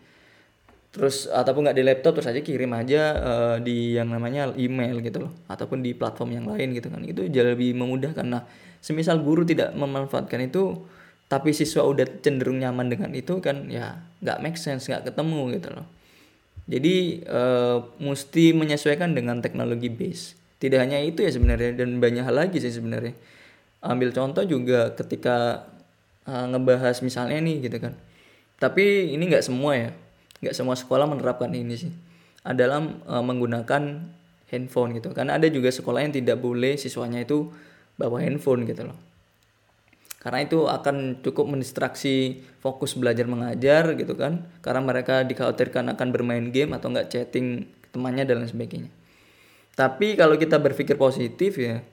terus 0.97 1.29
ataupun 1.29 1.69
nggak 1.69 1.77
di 1.77 1.83
laptop 1.86 2.17
terus 2.17 2.27
aja 2.33 2.41
kirim 2.41 2.73
aja 2.73 3.01
uh, 3.15 3.57
di 3.62 3.95
yang 3.95 4.10
namanya 4.10 4.49
email 4.57 4.97
gitu 5.05 5.29
loh. 5.29 5.31
Ataupun 5.45 5.86
di 5.86 5.93
platform 5.93 6.33
yang 6.33 6.45
lain 6.49 6.73
gitu 6.73 6.89
kan. 6.89 7.05
Itu 7.05 7.29
jauh 7.29 7.53
lebih 7.53 7.77
memudahkan. 7.77 8.25
Nah 8.25 8.43
semisal 8.81 9.21
guru 9.21 9.45
tidak 9.45 9.77
memanfaatkan 9.77 10.49
itu 10.49 10.86
tapi 11.27 11.51
siswa 11.51 11.83
udah 11.83 12.23
cenderung 12.23 12.63
nyaman 12.63 12.88
dengan 12.88 13.12
itu 13.12 13.43
kan 13.43 13.67
ya 13.67 13.99
nggak 14.23 14.38
make 14.39 14.57
sense 14.57 14.88
nggak 14.88 15.13
ketemu 15.13 15.60
gitu 15.60 15.69
loh. 15.75 15.86
Jadi 16.67 17.23
uh, 17.29 17.79
mesti 18.01 18.51
menyesuaikan 18.51 19.15
dengan 19.15 19.39
teknologi 19.39 19.88
base. 19.88 20.36
Tidak 20.57 20.79
hanya 20.81 20.99
itu 20.99 21.23
ya 21.23 21.31
sebenarnya 21.31 21.77
dan 21.77 22.01
banyak 22.01 22.25
hal 22.25 22.36
lagi 22.36 22.60
sih 22.60 22.73
sebenarnya. 22.73 23.15
Ambil 23.79 24.10
contoh 24.12 24.43
juga 24.43 24.91
ketika 24.97 25.69
uh, 26.25 26.45
ngebahas 26.49 26.99
misalnya 27.05 27.39
nih 27.39 27.69
gitu 27.69 27.77
kan. 27.77 27.93
Tapi 28.57 29.13
ini 29.13 29.29
nggak 29.29 29.45
semua 29.45 29.77
ya 29.77 29.91
nggak 30.43 30.56
semua 30.56 30.78
sekolah 30.78 31.10
menerapkan 31.10 31.50
ini 31.54 31.76
sih. 31.78 31.93
Adalah 32.47 32.80
uh, 33.08 33.23
menggunakan 33.23 33.84
handphone 34.47 34.95
gitu. 34.95 35.12
Karena 35.12 35.36
ada 35.36 35.47
juga 35.52 35.69
sekolah 35.69 36.04
yang 36.04 36.13
tidak 36.15 36.39
boleh 36.39 36.80
siswanya 36.80 37.23
itu 37.23 37.52
bawa 38.00 38.23
handphone 38.23 38.63
gitu 38.65 38.88
loh. 38.88 38.97
Karena 40.17 40.43
itu 40.43 40.67
akan 40.67 41.23
cukup 41.23 41.47
mendistraksi 41.47 42.43
fokus 42.60 42.97
belajar 42.97 43.30
mengajar 43.30 43.95
gitu 43.95 44.17
kan. 44.17 44.47
Karena 44.65 44.82
mereka 44.84 45.23
dikhawatirkan 45.23 45.93
akan 45.95 46.08
bermain 46.10 46.50
game 46.52 46.76
atau 46.76 46.91
nggak 46.91 47.08
chatting 47.12 47.67
temannya 47.91 48.28
dan 48.28 48.43
lain 48.43 48.52
sebagainya. 48.52 48.91
Tapi 49.78 50.17
kalau 50.17 50.36
kita 50.41 50.58
berpikir 50.58 50.97
positif 50.97 51.62
ya 51.62 51.86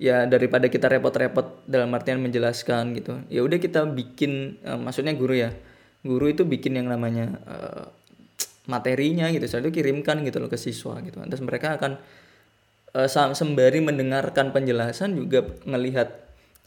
ya 0.00 0.24
daripada 0.24 0.72
kita 0.72 0.88
repot-repot 0.88 1.68
dalam 1.68 1.92
artian 1.92 2.24
menjelaskan 2.24 2.96
gitu 2.96 3.20
ya 3.28 3.44
udah 3.44 3.60
kita 3.60 3.84
bikin 3.84 4.56
uh, 4.64 4.80
maksudnya 4.80 5.12
guru 5.12 5.36
ya 5.36 5.52
guru 6.00 6.32
itu 6.32 6.42
bikin 6.48 6.80
yang 6.80 6.88
namanya 6.88 7.36
uh, 7.44 7.84
materinya 8.68 9.28
gitu 9.32 9.44
itu 9.44 9.70
kirimkan 9.72 10.22
gitu 10.24 10.38
loh 10.40 10.48
ke 10.48 10.56
siswa 10.56 11.00
gitu. 11.04 11.20
Terus 11.20 11.42
mereka 11.42 11.76
akan 11.76 12.00
uh, 12.96 13.08
sembari 13.10 13.80
mendengarkan 13.82 14.54
penjelasan 14.54 15.16
juga 15.18 15.44
ngelihat 15.66 16.08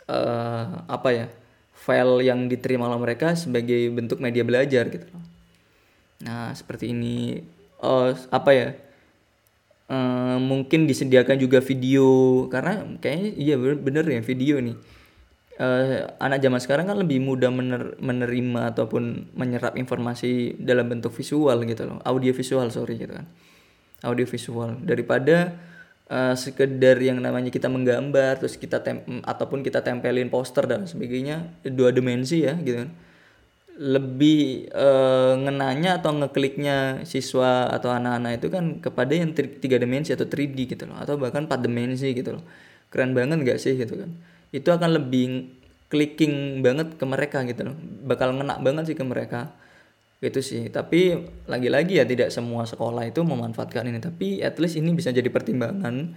uh, 0.07 0.85
apa 0.87 1.09
ya 1.13 1.25
file 1.73 2.23
yang 2.23 2.47
diterima 2.47 2.87
oleh 2.87 3.01
mereka 3.01 3.35
sebagai 3.35 3.91
bentuk 3.91 4.21
media 4.21 4.45
belajar 4.45 4.87
gitu 4.87 5.05
loh. 5.09 5.23
Nah 6.23 6.53
seperti 6.55 6.93
ini 6.93 7.41
uh, 7.83 8.15
apa 8.31 8.51
ya 8.53 8.67
uh, 9.91 10.37
mungkin 10.39 10.85
disediakan 10.87 11.37
juga 11.41 11.59
video 11.59 12.07
karena 12.47 12.85
kayaknya 13.01 13.29
iya 13.35 13.55
bener, 13.59 13.77
bener 13.81 14.05
ya 14.07 14.21
video 14.23 14.61
nih 14.61 14.77
uh, 15.59 16.09
anak 16.17 16.39
zaman 16.41 16.59
sekarang 16.61 16.85
kan 16.89 16.97
lebih 16.97 17.21
mudah 17.21 17.51
mener 17.53 17.93
menerima 17.99 18.73
ataupun 18.73 19.33
menyerap 19.37 19.77
informasi 19.77 20.57
dalam 20.57 20.89
bentuk 20.89 21.13
visual 21.13 21.57
gitu 21.65 21.83
loh. 21.85 21.99
Audio 22.05 22.33
visual 22.33 22.67
sorry 22.73 22.97
gitu 22.97 23.13
kan. 23.13 23.27
Audio 24.03 24.25
visual. 24.25 24.79
Daripada 24.81 25.53
uh, 26.09 26.35
sekedar 26.35 26.97
yang 26.99 27.21
namanya 27.21 27.53
kita 27.53 27.69
menggambar 27.69 28.41
terus 28.41 28.57
kita 28.57 28.81
tem 28.81 29.03
ataupun 29.23 29.61
kita 29.61 29.85
tempelin 29.85 30.27
poster 30.27 30.65
dan 30.65 30.89
sebagainya 30.89 31.63
dua 31.69 31.93
dimensi 31.93 32.43
ya 32.43 32.57
gitu 32.57 32.87
kan. 32.87 32.91
Lebih 33.73 34.69
uh, 34.69 35.33
ngenanya 35.33 35.97
atau 35.97 36.13
ngekliknya 36.13 37.01
siswa 37.09 37.73
atau 37.73 37.89
anak-anak 37.89 38.37
itu 38.37 38.47
kan 38.53 38.77
kepada 38.77 39.17
yang 39.17 39.33
tiga 39.33 39.81
dimensi 39.81 40.13
atau 40.13 40.29
3D 40.29 40.77
gitu 40.77 40.85
loh 40.85 40.97
atau 41.01 41.17
bahkan 41.17 41.49
empat 41.49 41.65
dimensi 41.65 42.13
gitu 42.13 42.37
loh. 42.37 42.45
Keren 42.93 43.17
banget 43.17 43.41
gak 43.41 43.57
sih 43.57 43.73
gitu 43.73 43.97
kan 43.97 44.13
itu 44.53 44.69
akan 44.69 45.01
lebih 45.01 45.49
clicking 45.89 46.61
banget 46.61 46.93
ke 46.97 47.05
mereka 47.09 47.41
gitu 47.45 47.73
loh. 47.73 47.75
Bakal 48.05 48.37
ngena 48.37 48.61
banget 48.61 48.93
sih 48.93 48.97
ke 48.97 49.01
mereka. 49.01 49.49
Itu 50.21 50.45
sih. 50.45 50.69
Tapi 50.69 51.17
lagi-lagi 51.49 51.97
ya 51.97 52.05
tidak 52.05 52.29
semua 52.29 52.69
sekolah 52.69 53.09
itu 53.09 53.25
memanfaatkan 53.25 53.89
ini. 53.89 53.97
Tapi 53.97 54.45
at 54.45 54.61
least 54.61 54.77
ini 54.77 54.93
bisa 54.93 55.09
jadi 55.09 55.25
pertimbangan 55.33 56.13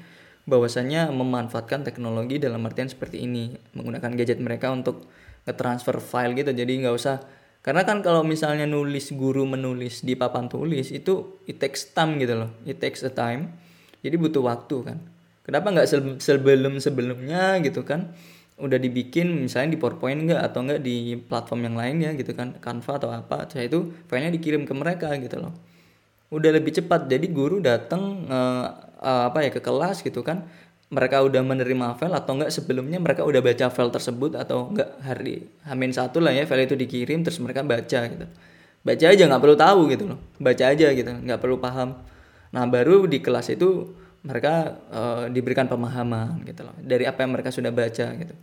bahwasanya 0.46 1.10
memanfaatkan 1.10 1.82
teknologi 1.82 2.36
dalam 2.36 2.60
artian 2.68 2.92
seperti 2.92 3.24
ini. 3.24 3.56
Menggunakan 3.72 4.12
gadget 4.20 4.38
mereka 4.38 4.68
untuk 4.68 5.08
nge-transfer 5.48 5.96
file 6.04 6.36
gitu. 6.36 6.52
Jadi 6.52 6.84
nggak 6.84 6.94
usah. 6.94 7.24
Karena 7.64 7.82
kan 7.82 8.04
kalau 8.04 8.22
misalnya 8.22 8.68
nulis 8.68 9.10
guru 9.16 9.42
menulis 9.42 10.06
di 10.06 10.14
papan 10.14 10.46
tulis 10.46 10.92
itu 10.94 11.42
it 11.48 11.58
takes 11.58 11.90
time 11.96 12.20
gitu 12.20 12.36
loh. 12.36 12.50
It 12.68 12.78
takes 12.84 13.00
a 13.02 13.10
time. 13.10 13.56
Jadi 14.04 14.14
butuh 14.20 14.44
waktu 14.44 14.76
kan 14.86 15.15
kenapa 15.46 15.70
nggak 15.70 16.18
sebelum 16.18 16.82
sebelumnya 16.82 17.62
gitu 17.62 17.86
kan? 17.86 18.10
Udah 18.58 18.80
dibikin 18.82 19.46
misalnya 19.46 19.76
di 19.76 19.78
PowerPoint 19.78 20.26
enggak 20.26 20.42
atau 20.42 20.66
enggak 20.66 20.80
di 20.82 21.14
platform 21.14 21.60
yang 21.70 21.76
lain 21.78 21.96
ya 22.02 22.10
gitu 22.18 22.34
kan? 22.34 22.58
Canva 22.58 22.92
atau 22.98 23.14
apa? 23.14 23.46
Saya 23.46 23.70
itu 23.70 23.94
filenya 24.10 24.34
dikirim 24.34 24.66
ke 24.66 24.74
mereka 24.74 25.14
gitu 25.22 25.38
loh. 25.38 25.54
Udah 26.34 26.50
lebih 26.50 26.74
cepat. 26.74 27.06
Jadi 27.06 27.30
guru 27.30 27.62
datang 27.62 28.26
uh, 28.26 28.66
uh, 28.98 29.30
apa 29.30 29.46
ya 29.46 29.50
ke 29.54 29.62
kelas 29.62 30.02
gitu 30.02 30.26
kan? 30.26 30.50
Mereka 30.90 31.22
udah 31.22 31.42
menerima 31.42 31.98
file 32.00 32.16
atau 32.16 32.32
enggak 32.34 32.50
sebelumnya 32.50 32.98
mereka 32.98 33.22
udah 33.22 33.38
baca 33.44 33.70
file 33.70 33.92
tersebut? 33.92 34.34
Atau 34.34 34.72
enggak 34.72 34.98
hari 35.04 35.46
hamin 35.68 35.92
satu 35.94 36.18
lah 36.18 36.34
ya 36.34 36.48
file 36.48 36.66
itu 36.66 36.74
dikirim 36.74 37.22
terus 37.22 37.38
mereka 37.38 37.62
baca 37.62 38.00
gitu. 38.08 38.26
Baca 38.82 39.04
aja 39.04 39.22
nggak 39.28 39.42
perlu 39.42 39.56
tahu 39.58 39.80
gitu 39.92 40.04
loh. 40.10 40.18
Baca 40.40 40.64
aja 40.72 40.86
gitu 40.96 41.10
nggak 41.12 41.38
perlu 41.38 41.60
paham. 41.60 42.00
Nah 42.56 42.64
baru 42.64 43.04
di 43.04 43.20
kelas 43.20 43.52
itu 43.52 43.92
mereka 44.26 44.82
uh, 44.90 45.24
diberikan 45.30 45.70
pemahaman 45.70 46.42
gitu 46.42 46.66
loh 46.66 46.74
dari 46.82 47.06
apa 47.06 47.22
yang 47.22 47.38
mereka 47.38 47.54
sudah 47.54 47.70
baca 47.70 48.06
gitu. 48.18 48.34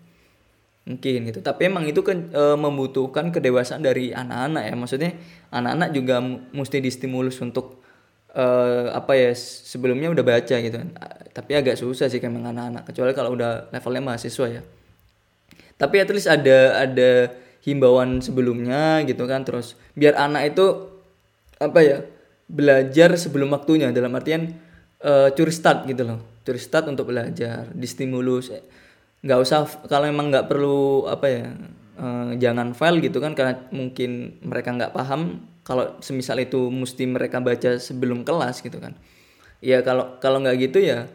Mungkin 0.83 1.31
gitu. 1.31 1.39
Tapi 1.39 1.71
emang 1.71 1.87
itu 1.87 2.03
kan 2.03 2.27
e, 2.27 2.43
membutuhkan 2.59 3.31
kedewasaan 3.31 3.79
dari 3.79 4.11
anak-anak 4.11 4.63
ya. 4.67 4.73
Maksudnya 4.75 5.11
anak-anak 5.47 5.95
juga 5.95 6.19
mesti 6.51 6.83
distimulus 6.83 7.39
untuk 7.39 7.79
e, 8.35 8.45
apa 8.91 9.15
ya 9.15 9.31
sebelumnya 9.39 10.11
udah 10.11 10.25
baca 10.27 10.55
gitu 10.59 10.75
kan. 10.75 10.91
Tapi 11.31 11.51
agak 11.55 11.79
susah 11.79 12.11
sih 12.11 12.19
kayak 12.19 12.35
anak-anak 12.35 12.83
kecuali 12.83 13.15
kalau 13.15 13.31
udah 13.31 13.71
levelnya 13.71 14.03
mahasiswa 14.03 14.59
ya. 14.59 14.61
Tapi 15.79 15.95
at 16.03 16.09
least 16.11 16.27
ada 16.27 16.83
ada 16.83 17.31
himbauan 17.63 18.19
sebelumnya 18.19 19.07
gitu 19.07 19.23
kan. 19.23 19.47
Terus 19.47 19.79
biar 19.95 20.19
anak 20.19 20.51
itu 20.51 20.67
apa 21.63 21.79
ya 21.79 22.03
belajar 22.51 23.15
sebelum 23.15 23.55
waktunya. 23.55 23.87
Dalam 23.95 24.11
artian 24.19 24.51
uh, 25.03 25.29
curi 25.35 25.53
start 25.53 25.85
gitu 25.85 26.07
loh. 26.07 26.19
Curi 26.43 26.59
start 26.59 26.89
untuk 26.89 27.11
belajar 27.11 27.69
distimulus 27.75 28.51
nggak 29.23 29.39
usah 29.39 29.63
kalau 29.87 30.03
emang 30.11 30.27
nggak 30.35 30.51
perlu 30.51 31.07
apa 31.07 31.27
ya 31.31 31.47
uh, 31.95 32.35
jangan 32.35 32.75
file 32.75 32.99
gitu 32.99 33.23
kan 33.23 33.31
karena 33.31 33.55
mungkin 33.71 34.35
mereka 34.43 34.75
nggak 34.75 34.91
paham 34.91 35.47
kalau 35.63 35.95
semisal 36.03 36.35
itu 36.43 36.67
mesti 36.67 37.07
mereka 37.07 37.39
baca 37.39 37.79
sebelum 37.79 38.27
kelas 38.27 38.59
gitu 38.59 38.83
kan. 38.83 38.99
Ya 39.63 39.79
kalau 39.79 40.19
kalau 40.19 40.43
nggak 40.43 40.59
gitu 40.59 40.83
ya 40.83 41.07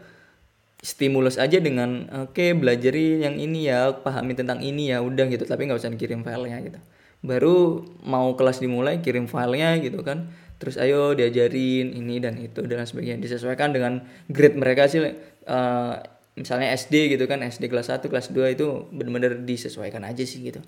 stimulus 0.81 1.37
aja 1.37 1.61
dengan 1.61 2.09
oke 2.09 2.33
okay, 2.33 2.57
belajari 2.57 3.21
yang 3.21 3.37
ini 3.37 3.69
ya 3.69 3.93
pahami 3.93 4.33
tentang 4.33 4.65
ini 4.65 4.89
ya 4.89 5.05
udah 5.05 5.29
gitu. 5.29 5.45
Tapi 5.45 5.69
nggak 5.69 5.77
usah 5.77 5.93
dikirim 5.93 6.25
filenya 6.25 6.57
gitu. 6.65 6.79
Baru 7.21 7.85
mau 8.01 8.33
kelas 8.33 8.57
dimulai 8.57 9.05
kirim 9.05 9.29
filenya 9.29 9.77
gitu 9.77 10.01
kan 10.01 10.33
terus 10.59 10.75
ayo 10.75 11.15
diajarin 11.15 11.95
ini 11.95 12.19
dan 12.19 12.35
itu 12.37 12.59
dan 12.67 12.83
sebagainya. 12.83 13.17
Disesuaikan 13.17 13.71
dengan 13.71 14.03
grade 14.27 14.59
mereka 14.59 14.85
sih 14.91 15.01
uh, 15.01 15.93
misalnya 16.35 16.75
SD 16.75 17.15
gitu 17.15 17.25
kan 17.25 17.41
SD 17.41 17.71
kelas 17.71 17.89
1 17.91 18.05
kelas 18.05 18.31
2 18.35 18.55
itu 18.59 18.87
benar-benar 18.91 19.39
disesuaikan 19.43 20.03
aja 20.03 20.21
sih 20.27 20.43
gitu. 20.43 20.59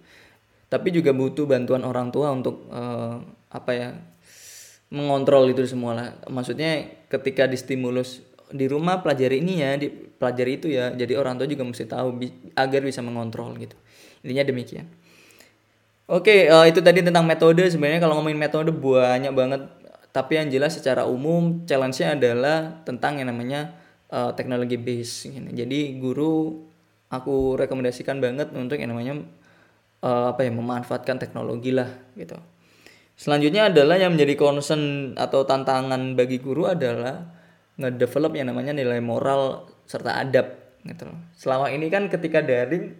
Tapi 0.72 0.88
juga 0.96 1.12
butuh 1.12 1.44
bantuan 1.44 1.84
orang 1.84 2.10
tua 2.16 2.32
untuk 2.32 2.72
uh, 2.72 3.20
apa 3.52 3.72
ya 3.76 3.90
mengontrol 4.92 5.48
itu 5.48 5.64
semua 5.64 5.96
lah 5.96 6.08
maksudnya 6.28 6.84
ketika 7.08 7.48
distimulus 7.48 8.20
di 8.52 8.68
rumah 8.68 9.00
pelajari 9.00 9.40
ini 9.40 9.64
ya 9.64 9.80
di 9.80 9.88
pelajari 9.88 10.60
itu 10.60 10.68
ya 10.68 10.92
jadi 10.92 11.16
orang 11.16 11.40
tua 11.40 11.48
juga 11.48 11.64
mesti 11.64 11.88
tahu 11.88 12.08
bi 12.20 12.28
agar 12.56 12.84
bisa 12.84 13.00
mengontrol 13.00 13.56
gitu. 13.56 13.76
Intinya 14.28 14.44
demikian. 14.52 14.86
Oke 16.12 16.52
uh, 16.52 16.68
itu 16.68 16.84
tadi 16.84 17.00
tentang 17.00 17.24
metode. 17.24 17.64
Sebenarnya 17.72 18.04
kalau 18.04 18.20
ngomongin 18.20 18.40
metode 18.40 18.76
banyak 18.76 19.32
banget 19.32 19.62
tapi 20.12 20.40
yang 20.40 20.52
jelas 20.52 20.76
secara 20.76 21.08
umum 21.08 21.64
challenge-nya 21.64 22.20
adalah 22.20 22.84
tentang 22.84 23.20
yang 23.20 23.32
namanya 23.32 23.76
uh, 24.12 24.36
teknologi 24.36 24.76
base 24.76 25.32
gitu. 25.32 25.50
jadi 25.52 25.80
guru 26.00 26.68
aku 27.12 27.60
rekomendasikan 27.60 28.20
banget 28.20 28.52
untuk 28.56 28.80
yang 28.80 28.92
namanya 28.92 29.24
uh, 30.04 30.36
apa 30.36 30.48
ya 30.48 30.52
memanfaatkan 30.52 31.20
teknologi 31.20 31.72
lah 31.72 31.88
gitu 32.20 32.36
selanjutnya 33.16 33.72
adalah 33.72 33.96
yang 34.00 34.16
menjadi 34.16 34.36
concern 34.36 35.16
atau 35.16 35.48
tantangan 35.48 36.16
bagi 36.20 36.40
guru 36.44 36.68
adalah 36.68 37.42
ngedevelop 37.82 38.36
yang 38.38 38.54
namanya 38.54 38.76
nilai 38.76 39.02
moral 39.02 39.66
serta 39.90 40.22
adab 40.22 40.48
gitu. 40.86 41.10
Selama 41.38 41.70
ini 41.74 41.88
kan 41.90 42.10
ketika 42.10 42.42
daring 42.42 42.94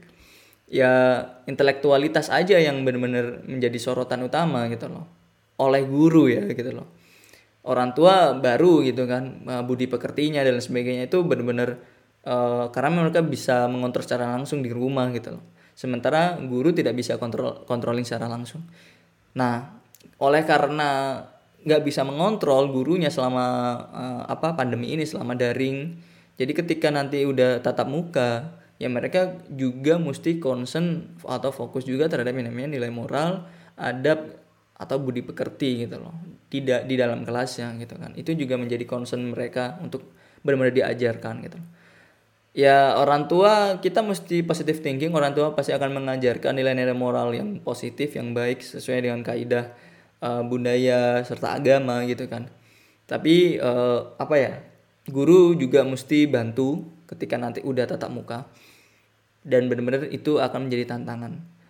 ya 0.72 1.24
intelektualitas 1.50 2.32
aja 2.32 2.58
yang 2.58 2.82
benar-benar 2.88 3.44
menjadi 3.46 3.78
sorotan 3.78 4.26
utama 4.26 4.66
gitu 4.72 4.88
loh. 4.90 5.06
Oleh 5.62 5.86
guru 5.86 6.32
ya 6.32 6.46
gitu 6.50 6.72
loh. 6.74 6.88
Orang 7.62 7.94
tua 7.94 8.34
baru 8.34 8.82
gitu 8.82 9.06
kan 9.06 9.46
eh, 9.46 9.64
budi 9.66 9.86
pekertinya 9.86 10.42
dan 10.42 10.58
sebagainya 10.58 11.06
itu 11.06 11.22
benar-benar 11.22 11.78
uh, 12.26 12.70
karena 12.74 13.06
mereka 13.06 13.22
bisa 13.22 13.70
mengontrol 13.70 14.02
secara 14.06 14.34
langsung 14.34 14.66
di 14.66 14.74
rumah 14.74 15.10
gitu 15.14 15.38
loh. 15.38 15.44
Sementara 15.78 16.38
guru 16.42 16.74
tidak 16.74 16.98
bisa 16.98 17.18
kontrol 17.22 17.66
controlling 17.66 18.06
secara 18.06 18.30
langsung. 18.30 18.66
Nah, 19.38 19.82
oleh 20.22 20.44
karena 20.46 21.22
nggak 21.62 21.82
bisa 21.86 22.02
mengontrol 22.02 22.74
gurunya 22.74 23.14
selama 23.14 23.46
uh, 23.94 24.22
apa 24.26 24.58
pandemi 24.58 24.98
ini 24.98 25.06
selama 25.06 25.38
daring 25.38 25.94
jadi 26.34 26.58
ketika 26.58 26.90
nanti 26.90 27.22
udah 27.22 27.62
tatap 27.62 27.86
muka 27.86 28.58
ya 28.82 28.90
mereka 28.90 29.46
juga 29.54 30.02
mesti 30.02 30.42
concern 30.42 31.14
atau 31.22 31.54
fokus 31.54 31.86
juga 31.86 32.10
terhadap 32.10 32.34
yang 32.34 32.50
namanya 32.50 32.82
nilai 32.82 32.90
moral 32.90 33.46
adab 33.78 34.42
atau 34.74 34.98
budi 34.98 35.22
pekerti 35.22 35.86
gitu 35.86 36.02
loh 36.02 36.18
tidak 36.52 36.84
di 36.84 37.00
dalam 37.00 37.24
kelasnya 37.24 37.72
gitu 37.80 37.96
kan. 37.96 38.12
Itu 38.20 38.36
juga 38.36 38.60
menjadi 38.60 38.84
concern 38.84 39.32
mereka 39.32 39.80
untuk 39.80 40.12
benar-benar 40.44 40.76
diajarkan 40.76 41.48
gitu. 41.48 41.60
Ya 42.52 43.00
orang 43.00 43.32
tua 43.32 43.80
kita 43.80 44.04
mesti 44.04 44.44
positive 44.44 44.84
thinking. 44.84 45.16
Orang 45.16 45.32
tua 45.32 45.56
pasti 45.56 45.72
akan 45.72 46.04
mengajarkan 46.04 46.52
nilai-nilai 46.60 46.92
moral 46.92 47.32
yang 47.32 47.64
positif 47.64 48.12
yang 48.20 48.36
baik 48.36 48.60
sesuai 48.60 49.08
dengan 49.08 49.24
kaidah 49.24 49.72
uh, 50.20 50.44
budaya 50.44 51.24
serta 51.24 51.56
agama 51.56 52.04
gitu 52.04 52.28
kan. 52.28 52.52
Tapi 53.08 53.56
uh, 53.64 54.20
apa 54.20 54.36
ya 54.36 54.54
guru 55.08 55.56
juga 55.56 55.88
mesti 55.88 56.28
bantu 56.28 56.84
ketika 57.08 57.40
nanti 57.40 57.64
udah 57.64 57.88
tatap 57.88 58.12
muka. 58.12 58.44
Dan 59.42 59.72
benar-benar 59.72 60.12
itu 60.12 60.38
akan 60.38 60.68
menjadi 60.68 60.94
tantangan 61.00 61.61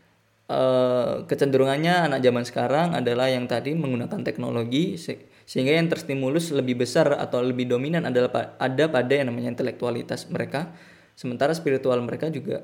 uh, 0.51 1.23
kecenderungannya 1.25 2.11
anak 2.11 2.19
zaman 2.19 2.43
sekarang 2.43 2.87
adalah 2.91 3.31
yang 3.31 3.47
tadi 3.47 3.71
menggunakan 3.71 4.19
teknologi 4.27 4.99
sehingga 5.47 5.73
yang 5.79 5.87
terstimulus 5.87 6.51
lebih 6.51 6.83
besar 6.83 7.15
atau 7.15 7.39
lebih 7.39 7.71
dominan 7.71 8.03
adalah 8.03 8.59
ada 8.59 8.85
pada 8.91 9.13
yang 9.15 9.31
namanya 9.31 9.55
intelektualitas 9.55 10.27
mereka. 10.27 10.75
Sementara 11.15 11.55
spiritual 11.55 12.03
mereka 12.03 12.27
juga 12.27 12.63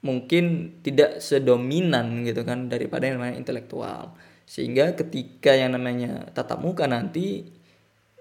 mungkin 0.00 0.76
tidak 0.80 1.20
sedominan 1.20 2.24
gitu 2.24 2.44
kan 2.44 2.68
daripada 2.68 3.08
yang 3.08 3.20
namanya 3.20 3.36
intelektual. 3.40 4.16
Sehingga 4.48 4.96
ketika 4.96 5.54
yang 5.54 5.76
namanya 5.76 6.28
tatap 6.34 6.60
muka 6.60 6.88
nanti 6.88 7.46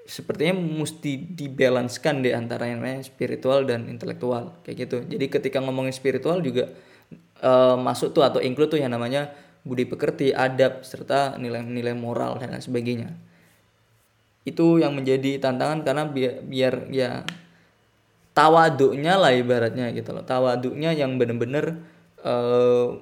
sepertinya 0.09 0.57
mesti 0.57 1.37
dibalanskan 1.37 2.25
di 2.25 2.33
antara 2.33 2.65
yang 2.65 2.81
namanya 2.81 3.05
spiritual 3.05 3.63
dan 3.63 3.85
intelektual 3.87 4.57
kayak 4.65 4.89
gitu. 4.89 4.97
Jadi 5.05 5.25
ketika 5.29 5.61
ngomongin 5.61 5.93
spiritual 5.93 6.41
juga 6.41 6.69
uh, 7.43 7.75
masuk 7.80 8.15
tuh 8.15 8.23
atau 8.23 8.39
include 8.39 8.75
tuh 8.75 8.80
yang 8.82 8.91
namanya 8.91 9.32
budi 9.63 9.84
pekerti 9.84 10.32
adab 10.32 10.82
serta 10.88 11.36
nilai-nilai 11.36 11.95
moral 11.95 12.39
dan 12.39 12.56
lain 12.56 12.63
sebagainya. 12.63 13.10
Itu 14.47 14.80
yang 14.80 14.95
menjadi 14.95 15.38
tantangan 15.43 15.84
karena 15.84 16.04
biar, 16.08 16.34
biar 16.47 16.73
ya 16.89 17.28
tawaduknya 18.34 19.19
lah 19.19 19.36
ibaratnya 19.36 19.91
gitu 19.91 20.15
loh. 20.15 20.23
Tawaduknya 20.23 20.95
yang 20.95 21.19
bener-bener 21.19 21.80
uh, 22.23 22.95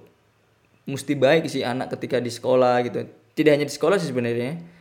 mesti 0.88 1.13
baik 1.13 1.45
sih 1.45 1.62
anak 1.62 1.93
ketika 1.93 2.17
di 2.17 2.34
sekolah 2.34 2.82
gitu. 2.86 3.06
Tidak 3.38 3.52
hanya 3.54 3.67
di 3.69 3.73
sekolah 3.73 4.02
sih 4.02 4.10
sebenarnya 4.10 4.78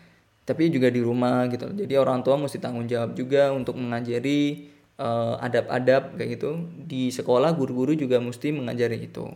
tapi 0.47 0.71
juga 0.71 0.87
di 0.89 1.03
rumah 1.03 1.51
gitu 1.51 1.67
jadi 1.75 1.99
orang 1.99 2.23
tua 2.23 2.39
mesti 2.39 2.63
tanggung 2.63 2.87
jawab 2.87 3.19
juga 3.19 3.51
untuk 3.51 3.75
mengajari 3.75 4.71
uh, 5.01 5.37
adab-adab 5.41 6.17
kayak 6.17 6.41
gitu. 6.41 6.51
Di 6.85 7.09
sekolah 7.13 7.53
guru-guru 7.57 7.97
juga 7.97 8.21
mesti 8.21 8.53
mengajari 8.53 9.09
itu. 9.09 9.29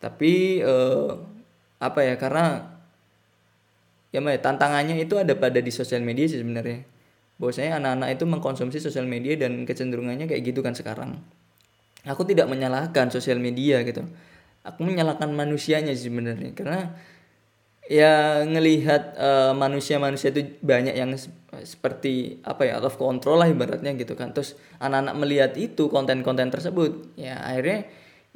Tapi 0.00 0.60
uh, 0.64 1.16
apa 1.76 2.00
ya 2.04 2.14
karena 2.16 2.72
ya 4.14 4.24
ya 4.24 4.40
tantangannya 4.40 4.96
itu 4.96 5.20
ada 5.20 5.36
pada 5.36 5.60
di 5.60 5.72
sosial 5.72 6.00
media 6.04 6.24
sih 6.28 6.40
sebenarnya. 6.40 6.84
Bahwasanya 7.36 7.80
anak-anak 7.80 8.08
itu 8.16 8.24
mengkonsumsi 8.24 8.78
sosial 8.80 9.04
media 9.04 9.36
dan 9.36 9.68
kecenderungannya 9.68 10.24
kayak 10.24 10.42
gitu 10.44 10.64
kan 10.64 10.72
sekarang. 10.72 11.20
Aku 12.08 12.24
tidak 12.24 12.48
menyalahkan 12.48 13.12
sosial 13.12 13.36
media 13.42 13.84
gitu. 13.84 14.06
Aku 14.64 14.82
menyalahkan 14.86 15.28
manusianya 15.28 15.92
sih 15.92 16.08
sebenarnya. 16.08 16.56
Karena 16.56 16.96
ya 17.86 18.42
ngelihat 18.46 19.14
uh, 19.20 19.52
manusia-manusia 19.52 20.32
itu 20.32 20.58
banyak 20.64 20.94
yang 20.96 21.12
seperti 21.62 22.42
apa 22.42 22.66
ya 22.66 22.82
out 22.82 22.90
of 22.90 22.98
control 22.98 23.40
lah 23.40 23.48
ibaratnya 23.48 23.94
gitu 23.94 24.18
kan 24.18 24.34
terus 24.34 24.58
anak-anak 24.82 25.14
melihat 25.16 25.52
itu 25.54 25.88
konten-konten 25.88 26.50
tersebut 26.50 27.16
ya 27.16 27.38
akhirnya 27.38 27.86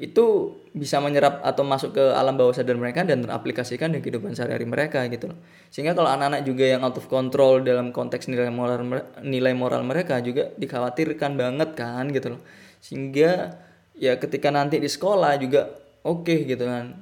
itu 0.00 0.56
bisa 0.72 0.96
menyerap 0.96 1.44
atau 1.44 1.60
masuk 1.60 1.92
ke 1.92 2.04
alam 2.16 2.32
bawah 2.32 2.56
sadar 2.56 2.72
mereka 2.72 3.04
dan 3.04 3.20
teraplikasikan 3.20 3.92
di 3.92 4.00
kehidupan 4.00 4.32
sehari-hari 4.32 4.64
mereka 4.64 5.04
gitu 5.12 5.28
loh. 5.28 5.36
Sehingga 5.68 5.92
kalau 5.92 6.08
anak-anak 6.08 6.48
juga 6.48 6.64
yang 6.72 6.80
out 6.80 6.96
of 6.96 7.04
control 7.04 7.60
dalam 7.60 7.92
konteks 7.92 8.32
nilai 8.32 8.48
moral 8.48 8.80
nilai 9.20 9.52
moral 9.52 9.84
mereka 9.84 10.24
juga 10.24 10.56
dikhawatirkan 10.56 11.36
banget 11.36 11.76
kan 11.76 12.08
gitu 12.16 12.32
loh. 12.32 12.40
Sehingga 12.80 13.60
ya 14.00 14.16
ketika 14.16 14.48
nanti 14.48 14.80
di 14.80 14.88
sekolah 14.88 15.36
juga 15.36 15.68
oke 16.08 16.24
okay, 16.24 16.48
gitu 16.48 16.64
kan 16.64 16.96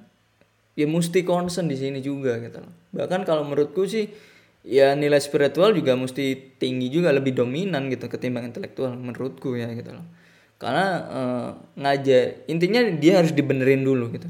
ya 0.74 0.86
mesti 0.86 1.22
concern 1.22 1.70
di 1.70 1.78
sini 1.78 2.02
juga 2.02 2.38
gitu 2.42 2.58
loh 2.58 2.72
bahkan 2.90 3.22
kalau 3.22 3.46
menurutku 3.46 3.86
sih 3.86 4.10
ya 4.68 4.92
nilai 4.92 5.16
spiritual 5.16 5.72
juga 5.72 5.96
mesti 5.96 6.36
tinggi 6.60 6.92
juga 6.92 7.08
lebih 7.08 7.32
dominan 7.32 7.88
gitu 7.88 8.04
ketimbang 8.04 8.52
intelektual 8.52 8.92
menurutku 8.92 9.56
ya 9.56 9.72
gitu 9.72 9.96
loh. 9.96 10.04
Karena 10.60 10.86
uh, 11.08 11.48
ngajar 11.80 12.44
intinya 12.52 12.84
dia 12.92 13.24
harus 13.24 13.32
dibenerin 13.32 13.80
dulu 13.80 14.12
gitu. 14.12 14.28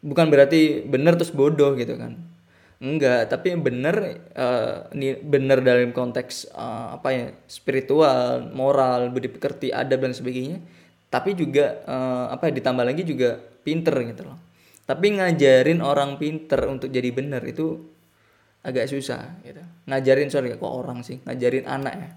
Bukan 0.00 0.32
berarti 0.32 0.88
bener 0.88 1.20
terus 1.20 1.36
bodoh 1.36 1.76
gitu 1.76 2.00
kan. 2.00 2.16
Enggak 2.80 3.28
tapi 3.28 3.52
bener 3.60 4.24
uh, 4.32 4.88
bener 5.20 5.58
dalam 5.60 5.92
konteks 5.92 6.56
uh, 6.56 6.96
apa 6.96 7.08
ya 7.12 7.26
spiritual 7.44 8.48
moral 8.56 9.12
budi 9.12 9.28
pekerti 9.28 9.68
adab 9.68 10.08
dan 10.08 10.16
sebagainya. 10.16 10.64
Tapi 11.12 11.36
juga 11.36 11.84
uh, 11.84 12.32
apa 12.32 12.48
ya 12.48 12.52
ditambah 12.56 12.84
lagi 12.88 13.04
juga 13.04 13.36
pinter 13.36 13.92
gitu 14.00 14.32
loh. 14.32 14.40
Tapi 14.86 15.18
ngajarin 15.18 15.82
orang 15.82 16.16
pinter 16.16 16.70
untuk 16.70 16.88
jadi 16.88 17.10
bener 17.10 17.42
itu 17.44 17.95
agak 18.66 18.90
susah 18.90 19.38
gitu. 19.46 19.62
Ngajarin 19.86 20.26
sorry 20.26 20.50
kok 20.58 20.66
orang 20.66 21.06
sih? 21.06 21.22
Ngajarin 21.22 21.70
anak 21.70 21.94
ya. 21.94 22.10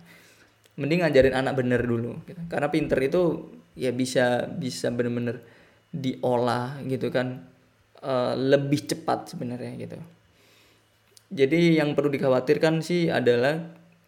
Mending 0.82 1.06
ngajarin 1.06 1.36
anak 1.38 1.54
bener 1.54 1.86
dulu 1.86 2.18
gitu. 2.26 2.42
Karena 2.50 2.74
pinter 2.74 2.98
itu 3.06 3.54
ya 3.78 3.94
bisa 3.94 4.50
bisa 4.50 4.90
bener-bener 4.90 5.46
diolah 5.94 6.82
gitu 6.90 7.14
kan. 7.14 7.46
Uh, 8.00 8.32
lebih 8.34 8.88
cepat 8.88 9.36
sebenarnya 9.36 9.76
gitu. 9.76 10.00
Jadi 11.30 11.78
yang 11.78 11.94
perlu 11.94 12.10
dikhawatirkan 12.10 12.80
sih 12.80 13.12
adalah 13.12 13.60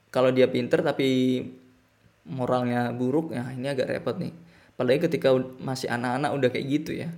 kalau 0.10 0.32
dia 0.32 0.48
pinter 0.48 0.82
tapi 0.82 1.44
moralnya 2.26 2.96
buruk 2.96 3.36
ya 3.36 3.52
ini 3.54 3.68
agak 3.70 3.92
repot 3.92 4.18
nih. 4.18 4.34
Apalagi 4.74 5.12
ketika 5.12 5.36
masih 5.62 5.92
anak-anak 5.92 6.32
udah 6.34 6.50
kayak 6.50 6.68
gitu 6.72 6.92
ya. 7.04 7.12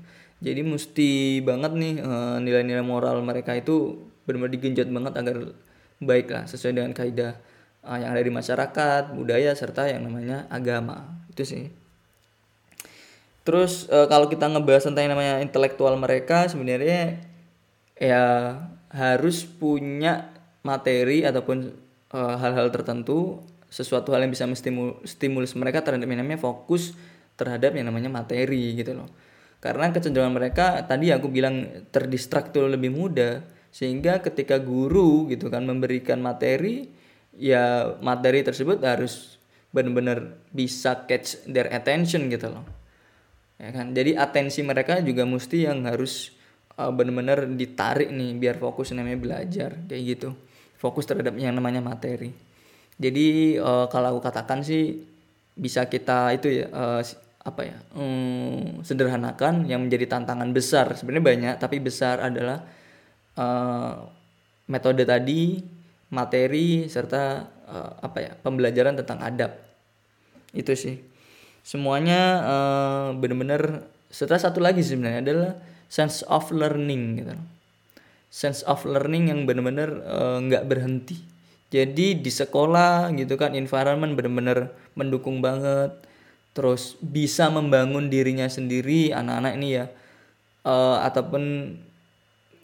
Jadi 0.44 0.62
mesti 0.66 1.40
banget 1.46 1.72
nih 1.78 1.94
eh, 2.04 2.38
nilai-nilai 2.44 2.84
moral 2.84 3.24
mereka 3.24 3.56
itu 3.56 4.04
benar-benar 4.24 4.54
digenjot 4.56 4.88
banget 4.90 5.14
agar 5.20 5.36
baik 6.04 6.28
lah 6.32 6.44
sesuai 6.48 6.74
dengan 6.76 6.92
kaidah 6.92 7.40
uh, 7.84 7.98
yang 8.00 8.12
ada 8.12 8.24
di 8.24 8.32
masyarakat 8.32 9.04
budaya 9.16 9.52
serta 9.56 9.88
yang 9.92 10.04
namanya 10.08 10.48
agama. 10.50 11.08
Itu 11.32 11.44
sih. 11.44 11.72
Terus 13.44 13.92
uh, 13.92 14.08
kalau 14.08 14.32
kita 14.32 14.48
ngebahas 14.48 14.88
tentang 14.88 15.04
yang 15.08 15.14
namanya 15.20 15.44
intelektual 15.44 15.96
mereka 16.00 16.48
sebenarnya 16.48 17.20
ya 18.00 18.24
harus 18.94 19.44
punya 19.44 20.32
materi 20.64 21.28
ataupun 21.28 21.76
hal-hal 22.14 22.68
uh, 22.70 22.74
tertentu 22.74 23.42
sesuatu 23.74 24.14
hal 24.14 24.22
yang 24.22 24.32
bisa 24.32 24.46
menstimulus 24.46 25.58
mereka 25.58 25.82
terhadap 25.82 26.06
yang 26.06 26.22
namanya 26.22 26.40
fokus 26.40 26.94
terhadap 27.34 27.74
yang 27.74 27.90
namanya 27.90 28.14
materi 28.14 28.78
gitu 28.78 28.94
loh. 28.94 29.10
Karena 29.58 29.90
kecenderungan 29.90 30.36
mereka 30.36 30.86
tadi 30.86 31.10
aku 31.10 31.32
bilang 31.32 31.88
terdistrak 31.90 32.54
tuh 32.54 32.70
lebih 32.70 32.94
mudah 32.94 33.42
sehingga 33.74 34.22
ketika 34.22 34.62
guru 34.62 35.26
gitu 35.34 35.50
kan 35.50 35.66
memberikan 35.66 36.22
materi 36.22 36.86
ya 37.34 37.98
materi 37.98 38.46
tersebut 38.46 38.78
harus 38.86 39.42
benar-benar 39.74 40.38
bisa 40.54 41.10
catch 41.10 41.50
their 41.50 41.74
attention 41.74 42.30
gitu 42.30 42.54
loh. 42.54 42.62
Ya 43.58 43.74
kan? 43.74 43.98
Jadi 43.98 44.14
atensi 44.14 44.62
mereka 44.62 45.02
juga 45.02 45.26
mesti 45.26 45.66
yang 45.66 45.90
harus 45.90 46.30
uh, 46.78 46.94
benar-benar 46.94 47.50
ditarik 47.50 48.14
nih 48.14 48.38
biar 48.38 48.62
fokus 48.62 48.94
namanya 48.94 49.18
belajar 49.18 49.74
kayak 49.90 50.04
gitu. 50.06 50.30
Fokus 50.78 51.10
terhadap 51.10 51.34
yang 51.42 51.58
namanya 51.58 51.82
materi. 51.82 52.30
Jadi 53.02 53.58
uh, 53.58 53.90
kalau 53.90 54.18
aku 54.18 54.30
katakan 54.30 54.62
sih 54.62 55.02
bisa 55.58 55.90
kita 55.90 56.38
itu 56.38 56.62
ya 56.62 56.70
uh, 56.70 57.02
apa 57.44 57.62
ya 57.66 57.78
um, 57.98 58.86
sederhanakan 58.86 59.66
yang 59.66 59.90
menjadi 59.90 60.06
tantangan 60.06 60.54
besar. 60.54 60.94
Sebenarnya 60.94 61.26
banyak 61.26 61.56
tapi 61.58 61.82
besar 61.82 62.22
adalah 62.22 62.62
uh, 63.38 64.08
metode 64.69 65.04
tadi 65.04 65.62
materi 66.13 66.86
serta 66.86 67.50
uh, 67.67 67.91
apa 68.06 68.17
ya 68.22 68.32
pembelajaran 68.38 68.98
tentang 69.00 69.19
adab. 69.22 69.52
Itu 70.54 70.78
sih. 70.78 71.02
Semuanya 71.63 72.22
uh, 72.43 73.08
benar-benar 73.17 73.88
setelah 74.13 74.41
satu 74.41 74.62
lagi 74.62 74.86
sebenarnya 74.86 75.22
adalah 75.26 75.52
sense 75.89 76.22
of 76.30 76.54
learning 76.54 77.24
gitu. 77.24 77.34
Sense 78.30 78.62
of 78.65 78.86
learning 78.86 79.30
yang 79.34 79.46
benar-benar 79.50 79.89
nggak 80.41 80.63
uh, 80.63 80.67
berhenti. 80.69 81.17
Jadi 81.74 82.22
di 82.22 82.30
sekolah 82.30 83.10
gitu 83.17 83.34
kan 83.34 83.58
environment 83.58 84.13
benar-benar 84.13 84.69
mendukung 84.93 85.41
banget. 85.41 85.98
Terus 86.54 86.93
bisa 87.02 87.50
membangun 87.50 88.13
dirinya 88.13 88.46
sendiri 88.46 89.10
anak-anak 89.10 89.54
ini 89.58 89.69
ya. 89.82 89.86
Uh, 90.62 91.02
ataupun 91.02 91.76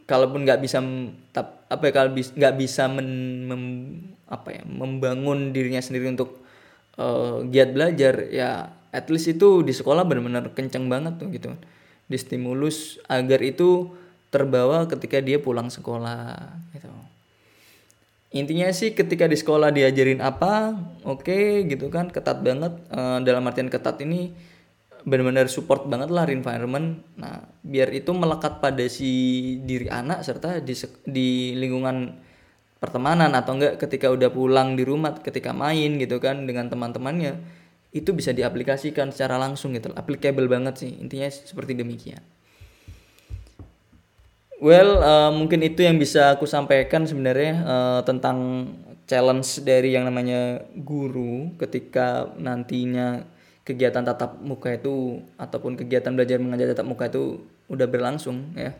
kalaupun 0.10 0.42
nggak 0.42 0.66
bisa 0.66 0.82
tap, 1.30 1.70
apa 1.70 1.84
ya 1.86 1.92
kalau 1.94 2.10
nggak 2.18 2.54
bisa 2.58 2.90
men, 2.90 3.10
mem, 3.46 3.64
apa 4.26 4.58
ya 4.58 4.66
membangun 4.66 5.54
dirinya 5.54 5.78
sendiri 5.78 6.10
untuk 6.10 6.42
uh, 6.98 7.46
giat 7.46 7.70
belajar 7.78 8.26
ya 8.34 8.74
at 8.90 9.06
least 9.14 9.30
itu 9.30 9.62
di 9.62 9.70
sekolah 9.70 10.02
benar-benar 10.10 10.50
kenceng 10.58 10.90
banget 10.90 11.22
tuh 11.22 11.30
gitu. 11.30 11.54
Di 12.10 12.18
stimulus 12.18 12.98
agar 13.06 13.38
itu 13.46 13.94
terbawa 14.34 14.90
ketika 14.90 15.22
dia 15.22 15.38
pulang 15.38 15.70
sekolah 15.70 16.58
gitu. 16.74 16.90
Intinya 18.34 18.70
sih 18.74 18.98
ketika 18.98 19.30
di 19.30 19.38
sekolah 19.38 19.70
diajarin 19.70 20.22
apa 20.22 20.74
oke 21.06 21.26
okay, 21.26 21.66
gitu 21.70 21.90
kan 21.94 22.10
ketat 22.10 22.42
banget 22.42 22.78
uh, 22.90 23.22
dalam 23.22 23.46
artian 23.46 23.70
ketat 23.70 24.02
ini 24.02 24.34
benar-benar 25.08 25.48
support 25.48 25.88
banget 25.88 26.10
lah 26.12 26.28
environment. 26.28 27.04
Nah 27.16 27.46
biar 27.64 27.92
itu 27.96 28.12
melekat 28.12 28.60
pada 28.60 28.84
si 28.92 29.12
diri 29.64 29.88
anak 29.88 30.24
serta 30.24 30.60
di 30.60 30.74
di 31.08 31.30
lingkungan 31.56 32.28
pertemanan 32.80 33.36
atau 33.36 33.60
enggak 33.60 33.76
ketika 33.80 34.08
udah 34.08 34.32
pulang 34.32 34.80
di 34.80 34.88
rumah 34.88 35.16
ketika 35.20 35.52
main 35.52 36.00
gitu 36.00 36.20
kan 36.24 36.48
dengan 36.48 36.72
teman-temannya 36.72 37.40
itu 37.92 38.14
bisa 38.14 38.32
diaplikasikan 38.32 39.12
secara 39.12 39.36
langsung 39.36 39.76
gitu. 39.76 39.92
Applicable 39.96 40.48
banget 40.48 40.88
sih 40.88 40.92
intinya 41.00 41.28
seperti 41.28 41.76
demikian. 41.76 42.22
Well, 44.60 45.00
uh, 45.00 45.32
mungkin 45.32 45.64
itu 45.64 45.88
yang 45.88 45.96
bisa 45.96 46.36
aku 46.36 46.44
sampaikan 46.44 47.08
sebenarnya 47.08 47.64
uh, 47.64 48.02
tentang 48.04 48.68
challenge 49.08 49.64
dari 49.64 49.96
yang 49.96 50.04
namanya 50.04 50.68
guru 50.76 51.56
ketika 51.56 52.28
nantinya 52.36 53.24
kegiatan 53.70 54.02
tatap 54.02 54.42
muka 54.42 54.74
itu 54.74 55.22
ataupun 55.38 55.78
kegiatan 55.78 56.10
belajar 56.10 56.42
mengajar 56.42 56.74
tatap 56.74 56.90
muka 56.90 57.06
itu 57.06 57.46
udah 57.70 57.86
berlangsung 57.86 58.58
ya. 58.58 58.74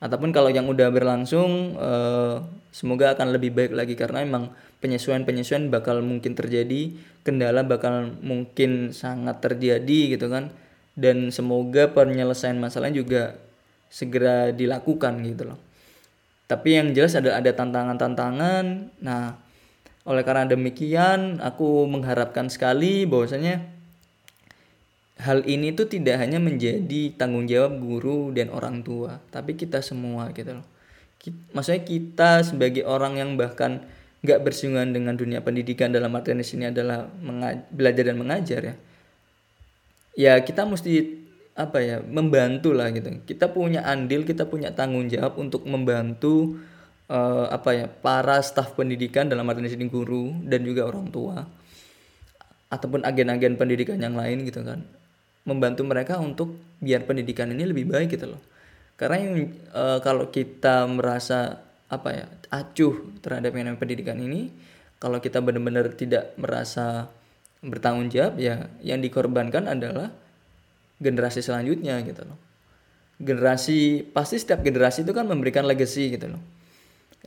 Ataupun 0.00 0.32
kalau 0.32 0.48
yang 0.48 0.68
udah 0.68 0.88
berlangsung 0.88 1.76
uh, 1.76 2.40
semoga 2.72 3.12
akan 3.12 3.36
lebih 3.36 3.52
baik 3.52 3.72
lagi 3.76 3.92
karena 3.96 4.24
emang 4.24 4.52
penyesuaian-penyesuaian 4.80 5.68
bakal 5.72 6.00
mungkin 6.04 6.36
terjadi, 6.36 6.96
kendala 7.24 7.64
bakal 7.64 8.12
mungkin 8.20 8.96
sangat 8.96 9.40
terjadi 9.44 10.16
gitu 10.16 10.32
kan. 10.32 10.52
Dan 10.96 11.28
semoga 11.28 11.92
penyelesaian 11.92 12.56
masalah 12.56 12.88
juga 12.88 13.36
segera 13.92 14.52
dilakukan 14.52 15.20
gitu 15.28 15.52
loh. 15.52 15.60
Tapi 16.48 16.80
yang 16.80 16.96
jelas 16.96 17.16
ada 17.16 17.36
ada 17.36 17.52
tantangan-tantangan. 17.52 18.64
Nah, 19.00 19.36
oleh 20.08 20.22
karena 20.24 20.48
demikian 20.48 21.42
aku 21.42 21.84
mengharapkan 21.90 22.48
sekali 22.48 23.04
bahwasanya 23.04 23.75
hal 25.16 25.44
ini 25.48 25.72
tuh 25.72 25.88
tidak 25.88 26.20
hanya 26.20 26.36
menjadi 26.36 27.16
tanggung 27.16 27.48
jawab 27.48 27.80
guru 27.80 28.30
dan 28.36 28.52
orang 28.52 28.84
tua, 28.84 29.20
tapi 29.32 29.56
kita 29.56 29.80
semua 29.80 30.32
gitu 30.36 30.60
loh. 30.60 30.66
Maksudnya 31.56 31.82
kita 31.82 32.30
sebagai 32.46 32.86
orang 32.86 33.18
yang 33.18 33.34
bahkan 33.34 33.82
nggak 34.22 34.46
bersinggungan 34.46 34.94
dengan 34.94 35.14
dunia 35.18 35.42
pendidikan 35.42 35.90
dalam 35.90 36.14
artian 36.14 36.38
di 36.38 36.46
sini 36.46 36.70
adalah 36.70 37.10
belajar 37.72 38.04
dan 38.06 38.16
mengajar 38.20 38.60
ya. 38.62 38.74
Ya 40.16 40.32
kita 40.40 40.64
mesti 40.64 41.26
apa 41.56 41.80
ya 41.80 42.04
membantu 42.04 42.76
lah 42.76 42.92
gitu 42.92 43.24
kita 43.24 43.48
punya 43.48 43.80
andil 43.80 44.28
kita 44.28 44.44
punya 44.44 44.76
tanggung 44.76 45.08
jawab 45.08 45.40
untuk 45.40 45.64
membantu 45.64 46.60
uh, 47.08 47.48
apa 47.48 47.70
ya 47.72 47.86
para 47.88 48.44
staf 48.44 48.76
pendidikan 48.76 49.24
dalam 49.24 49.48
arti 49.48 49.72
sini 49.72 49.88
guru 49.88 50.36
dan 50.44 50.60
juga 50.68 50.84
orang 50.84 51.08
tua 51.08 51.48
ataupun 52.68 53.08
agen-agen 53.08 53.56
pendidikan 53.56 53.96
yang 53.96 54.12
lain 54.12 54.44
gitu 54.44 54.60
kan 54.60 54.84
membantu 55.46 55.86
mereka 55.86 56.18
untuk 56.18 56.58
biar 56.82 57.06
pendidikan 57.06 57.48
ini 57.54 57.64
lebih 57.64 57.88
baik 57.88 58.18
gitu 58.18 58.34
loh. 58.34 58.42
Karena 58.98 59.16
yang 59.22 59.34
uh, 59.72 59.98
kalau 60.02 60.28
kita 60.28 60.84
merasa 60.90 61.62
apa 61.86 62.08
ya 62.10 62.26
acuh 62.50 63.22
terhadap 63.22 63.54
yang 63.54 63.70
namanya 63.70 63.78
pendidikan 63.78 64.18
ini 64.18 64.50
kalau 64.98 65.22
kita 65.22 65.38
benar-benar 65.38 65.86
tidak 65.94 66.34
merasa 66.34 67.06
bertanggung 67.62 68.10
jawab 68.10 68.42
ya 68.42 68.66
yang 68.82 68.98
dikorbankan 68.98 69.70
adalah 69.70 70.10
generasi 70.98 71.44
selanjutnya 71.44 72.00
gitu 72.02 72.24
loh. 72.24 72.38
Generasi 73.16 74.04
pasti 74.12 74.36
setiap 74.36 74.60
generasi 74.60 75.04
itu 75.04 75.12
kan 75.16 75.24
memberikan 75.24 75.64
legacy 75.64 76.12
gitu 76.12 76.36
loh. 76.36 76.42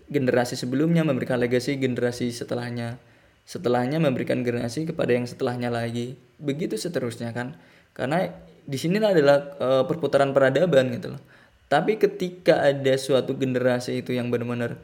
Generasi 0.09 0.57
sebelumnya 0.57 1.05
memberikan 1.05 1.37
legacy 1.37 1.77
generasi 1.77 2.33
setelahnya. 2.33 2.97
Setelahnya 3.45 3.97
memberikan 3.97 4.45
generasi 4.45 4.85
kepada 4.85 5.13
yang 5.13 5.25
setelahnya 5.25 5.73
lagi. 5.73 6.17
Begitu 6.37 6.77
seterusnya 6.77 7.33
kan 7.33 7.57
karena 7.93 8.29
di 8.63 8.77
sini 8.77 9.01
adalah 9.01 9.37
e, 9.57 9.67
perputaran 9.89 10.31
peradaban 10.31 10.93
gitu 10.93 11.17
loh. 11.17 11.21
Tapi 11.69 12.01
ketika 12.01 12.65
ada 12.65 12.93
suatu 12.97 13.37
generasi 13.37 14.01
itu 14.01 14.13
yang 14.13 14.29
benar-benar 14.33 14.77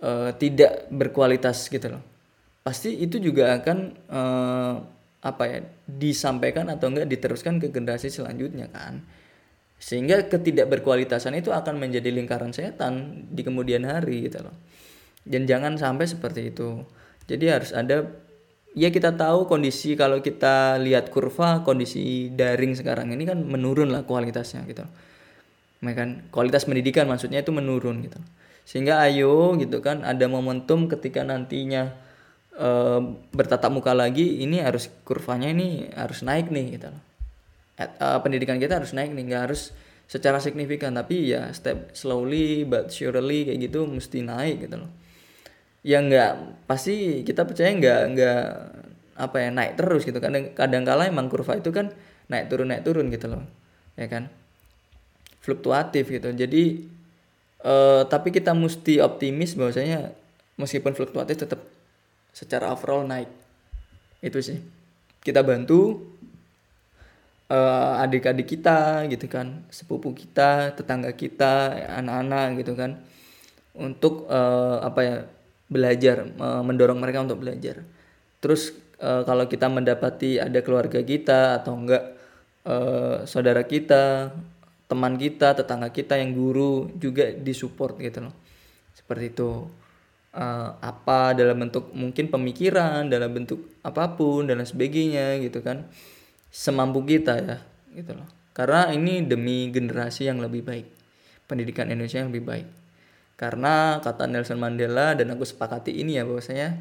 e, 0.00 0.10
tidak 0.36 0.88
berkualitas 0.92 1.68
gitu 1.68 1.96
loh 1.96 2.04
pasti 2.60 2.92
itu 3.00 3.16
juga 3.18 3.56
akan 3.56 3.78
e, 4.06 4.22
apa 5.20 5.44
ya 5.48 5.60
disampaikan 5.84 6.68
atau 6.72 6.92
enggak 6.92 7.08
diteruskan 7.08 7.60
ke 7.60 7.72
generasi 7.72 8.08
selanjutnya 8.12 8.68
kan. 8.72 9.04
Sehingga 9.80 10.28
ketidakberkualitasan 10.28 11.34
itu 11.40 11.50
akan 11.56 11.80
menjadi 11.80 12.12
lingkaran 12.12 12.52
setan 12.52 13.24
di 13.32 13.40
kemudian 13.40 13.84
hari 13.88 14.28
gitu 14.28 14.44
loh. 14.44 14.56
Dan 15.24 15.48
jangan 15.48 15.80
sampai 15.80 16.04
seperti 16.04 16.52
itu. 16.52 16.84
Jadi 17.26 17.44
harus 17.48 17.72
ada 17.72 18.04
ya 18.74 18.88
kita 18.94 19.14
tahu 19.18 19.50
kondisi 19.50 19.98
kalau 19.98 20.22
kita 20.22 20.78
lihat 20.78 21.10
kurva 21.10 21.66
kondisi 21.66 22.30
daring 22.30 22.78
sekarang 22.78 23.10
ini 23.10 23.26
kan 23.26 23.42
menurun 23.42 23.90
lah 23.90 24.06
kualitasnya 24.06 24.62
gitu. 24.70 24.86
Ya 25.80 25.92
kan? 25.96 26.28
Kualitas 26.28 26.68
pendidikan 26.68 27.08
maksudnya 27.08 27.40
itu 27.42 27.50
menurun 27.50 28.04
gitu. 28.04 28.20
Sehingga 28.68 29.02
ayo 29.02 29.58
gitu 29.58 29.82
kan 29.82 30.06
ada 30.06 30.28
momentum 30.30 30.86
ketika 30.86 31.26
nantinya 31.26 31.90
uh, 32.54 33.00
bertatap 33.34 33.72
muka 33.72 33.96
lagi 33.96 34.44
ini 34.44 34.62
harus 34.62 34.92
kurvanya 35.02 35.50
ini 35.50 35.90
harus 35.96 36.22
naik 36.22 36.52
nih 36.52 36.78
gitu 36.78 36.88
loh. 36.92 37.02
Uh, 37.80 38.20
pendidikan 38.20 38.60
kita 38.60 38.76
harus 38.76 38.92
naik 38.92 39.16
nih 39.16 39.24
nggak 39.24 39.42
harus 39.50 39.74
secara 40.06 40.38
signifikan. 40.38 40.94
Tapi 40.94 41.32
ya 41.32 41.50
step 41.50 41.90
slowly 41.96 42.62
but 42.68 42.94
surely 42.94 43.48
kayak 43.48 43.66
gitu 43.66 43.88
mesti 43.88 44.22
naik 44.22 44.68
gitu 44.68 44.78
loh 44.78 44.90
ya 45.80 45.98
nggak 46.04 46.64
pasti 46.68 47.24
kita 47.24 47.48
percaya 47.48 47.72
nggak 47.72 48.00
nggak 48.12 48.42
apa 49.20 49.36
ya 49.40 49.48
naik 49.52 49.76
terus 49.76 50.02
gitu. 50.08 50.18
Kadang 50.20 50.52
kadang 50.56 50.82
kala 50.84 51.08
emang 51.08 51.28
kurva 51.28 51.56
itu 51.60 51.70
kan 51.72 51.92
naik 52.32 52.48
turun 52.48 52.72
naik 52.72 52.82
turun 52.84 53.12
gitu 53.12 53.26
loh 53.28 53.44
ya 53.96 54.06
kan? 54.08 54.32
Fluktuatif 55.40 56.08
gitu. 56.08 56.32
Jadi 56.32 56.88
uh, 57.64 58.04
tapi 58.08 58.32
kita 58.32 58.52
mesti 58.56 59.00
optimis 59.00 59.56
bahwasanya 59.56 60.12
meskipun 60.60 60.92
fluktuatif 60.96 61.44
tetap 61.44 61.60
secara 62.32 62.72
overall 62.72 63.04
naik. 63.04 63.28
Itu 64.20 64.40
sih. 64.44 64.60
Kita 65.20 65.44
bantu 65.44 66.00
uh, 67.50 68.02
adik-adik 68.02 68.56
kita 68.56 69.04
gitu 69.10 69.26
kan 69.26 69.66
sepupu 69.68 70.14
kita 70.14 70.72
tetangga 70.78 71.12
kita 71.12 71.74
anak-anak 72.00 72.62
gitu 72.62 72.72
kan 72.78 73.02
untuk 73.74 74.30
uh, 74.30 74.80
apa 74.80 75.00
ya 75.02 75.16
belajar 75.70 76.26
mendorong 76.36 76.98
mereka 76.98 77.22
untuk 77.22 77.46
belajar. 77.46 77.86
Terus 78.42 78.74
uh, 79.00 79.22
kalau 79.24 79.48
kita 79.48 79.66
mendapati 79.68 80.40
ada 80.40 80.60
keluarga 80.60 81.00
kita 81.00 81.60
atau 81.60 81.76
enggak 81.76 82.04
uh, 82.64 83.24
saudara 83.24 83.64
kita 83.64 84.32
teman 84.90 85.14
kita 85.14 85.54
tetangga 85.54 85.94
kita 85.94 86.18
yang 86.18 86.34
guru 86.34 86.90
juga 86.98 87.30
disupport 87.30 87.94
gitu 88.00 88.28
loh. 88.28 88.34
Seperti 88.92 89.26
itu. 89.32 89.50
Uh, 90.30 90.78
apa 90.78 91.34
dalam 91.34 91.58
bentuk 91.58 91.90
mungkin 91.90 92.30
pemikiran 92.30 93.10
dalam 93.10 93.34
bentuk 93.34 93.66
apa 93.82 94.14
pun 94.14 94.46
dan 94.46 94.62
sebagainya 94.62 95.42
gitu 95.42 95.58
kan 95.58 95.90
semampu 96.54 97.02
kita 97.02 97.34
ya 97.42 97.58
gitu 97.98 98.14
loh. 98.14 98.30
Karena 98.54 98.94
ini 98.94 99.26
demi 99.26 99.74
generasi 99.74 100.30
yang 100.30 100.38
lebih 100.38 100.62
baik 100.62 100.86
pendidikan 101.50 101.90
Indonesia 101.90 102.22
yang 102.22 102.30
lebih 102.30 102.46
baik 102.46 102.66
karena 103.40 104.04
kata 104.04 104.28
Nelson 104.28 104.60
Mandela 104.60 105.16
dan 105.16 105.32
aku 105.32 105.48
sepakati 105.48 105.96
ini 105.96 106.20
ya 106.20 106.28
bahwasanya 106.28 106.76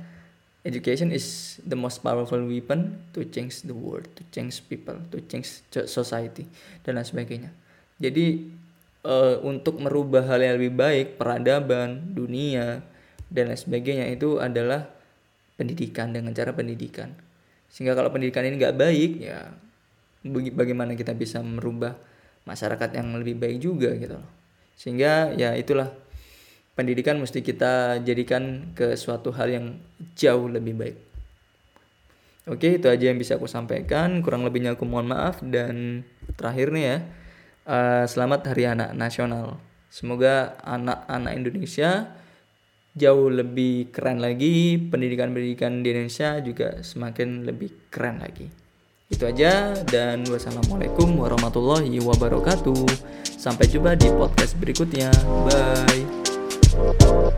education 0.68 1.07
is 1.16 1.55
the 1.64 1.80
most 1.80 2.03
powerful 2.03 2.43
weapon 2.43 2.99
to 3.16 3.24
change 3.32 3.64
the 3.64 3.72
world 3.72 4.03
to 4.20 4.28
change 4.36 4.60
people 4.68 4.99
to 5.07 5.24
change 5.32 5.64
society 5.88 6.43
dan 6.84 6.99
lain 6.99 7.07
sebagainya. 7.07 7.55
Jadi 7.95 8.51
uh, 9.07 9.39
untuk 9.47 9.80
merubah 9.80 10.28
hal 10.28 10.43
yang 10.43 10.60
lebih 10.60 10.76
baik 10.76 11.07
peradaban 11.16 12.12
dunia 12.12 12.84
dan 13.32 13.55
lain 13.55 13.60
sebagainya 13.60 14.12
itu 14.12 14.43
adalah 14.43 14.84
pendidikan 15.55 16.12
dengan 16.12 16.36
cara 16.36 16.51
pendidikan. 16.51 17.16
Sehingga 17.72 17.95
kalau 17.95 18.12
pendidikan 18.12 18.43
ini 18.43 18.60
nggak 18.60 18.76
baik 18.76 19.12
ya 19.24 19.47
bagaimana 20.28 20.99
kita 20.99 21.16
bisa 21.16 21.39
merubah 21.39 21.95
masyarakat 22.43 22.99
yang 22.99 23.16
lebih 23.16 23.39
baik 23.39 23.64
juga 23.64 23.95
gitu 23.95 24.20
loh. 24.20 24.28
Sehingga 24.76 25.32
ya 25.39 25.55
itulah 25.55 25.88
pendidikan 26.80 27.19
mesti 27.19 27.43
kita 27.43 27.99
jadikan 28.07 28.71
ke 28.71 28.95
suatu 28.95 29.36
hal 29.36 29.51
yang 29.51 29.65
jauh 30.15 30.47
lebih 30.47 30.80
baik. 30.80 30.97
Oke 32.47 32.80
itu 32.80 32.88
aja 32.88 33.11
yang 33.11 33.19
bisa 33.19 33.36
aku 33.36 33.51
sampaikan. 33.51 34.23
Kurang 34.23 34.47
lebihnya 34.47 34.80
aku 34.80 34.88
mohon 34.88 35.11
maaf. 35.11 35.43
Dan 35.43 36.07
terakhir 36.39 36.71
nih 36.71 36.84
ya 36.88 36.97
uh, 37.67 38.05
selamat 38.07 38.55
hari 38.55 38.63
anak 38.71 38.95
nasional. 38.95 39.59
Semoga 39.91 40.55
anak-anak 40.63 41.34
Indonesia 41.36 42.15
jauh 42.95 43.27
lebih 43.27 43.91
keren 43.91 44.23
lagi 44.23 44.80
pendidikan-pendidikan 44.80 45.84
di 45.84 45.91
Indonesia 45.91 46.39
juga 46.39 46.80
semakin 46.80 47.43
lebih 47.43 47.91
keren 47.91 48.23
lagi. 48.23 48.47
Itu 49.11 49.27
aja 49.27 49.75
dan 49.89 50.23
wassalamualaikum 50.32 51.11
warahmatullahi 51.17 51.99
wabarakatuh. 51.99 52.88
Sampai 53.25 53.67
jumpa 53.67 53.97
di 53.97 54.07
podcast 54.13 54.53
berikutnya 54.61 55.09
bye 56.80 57.28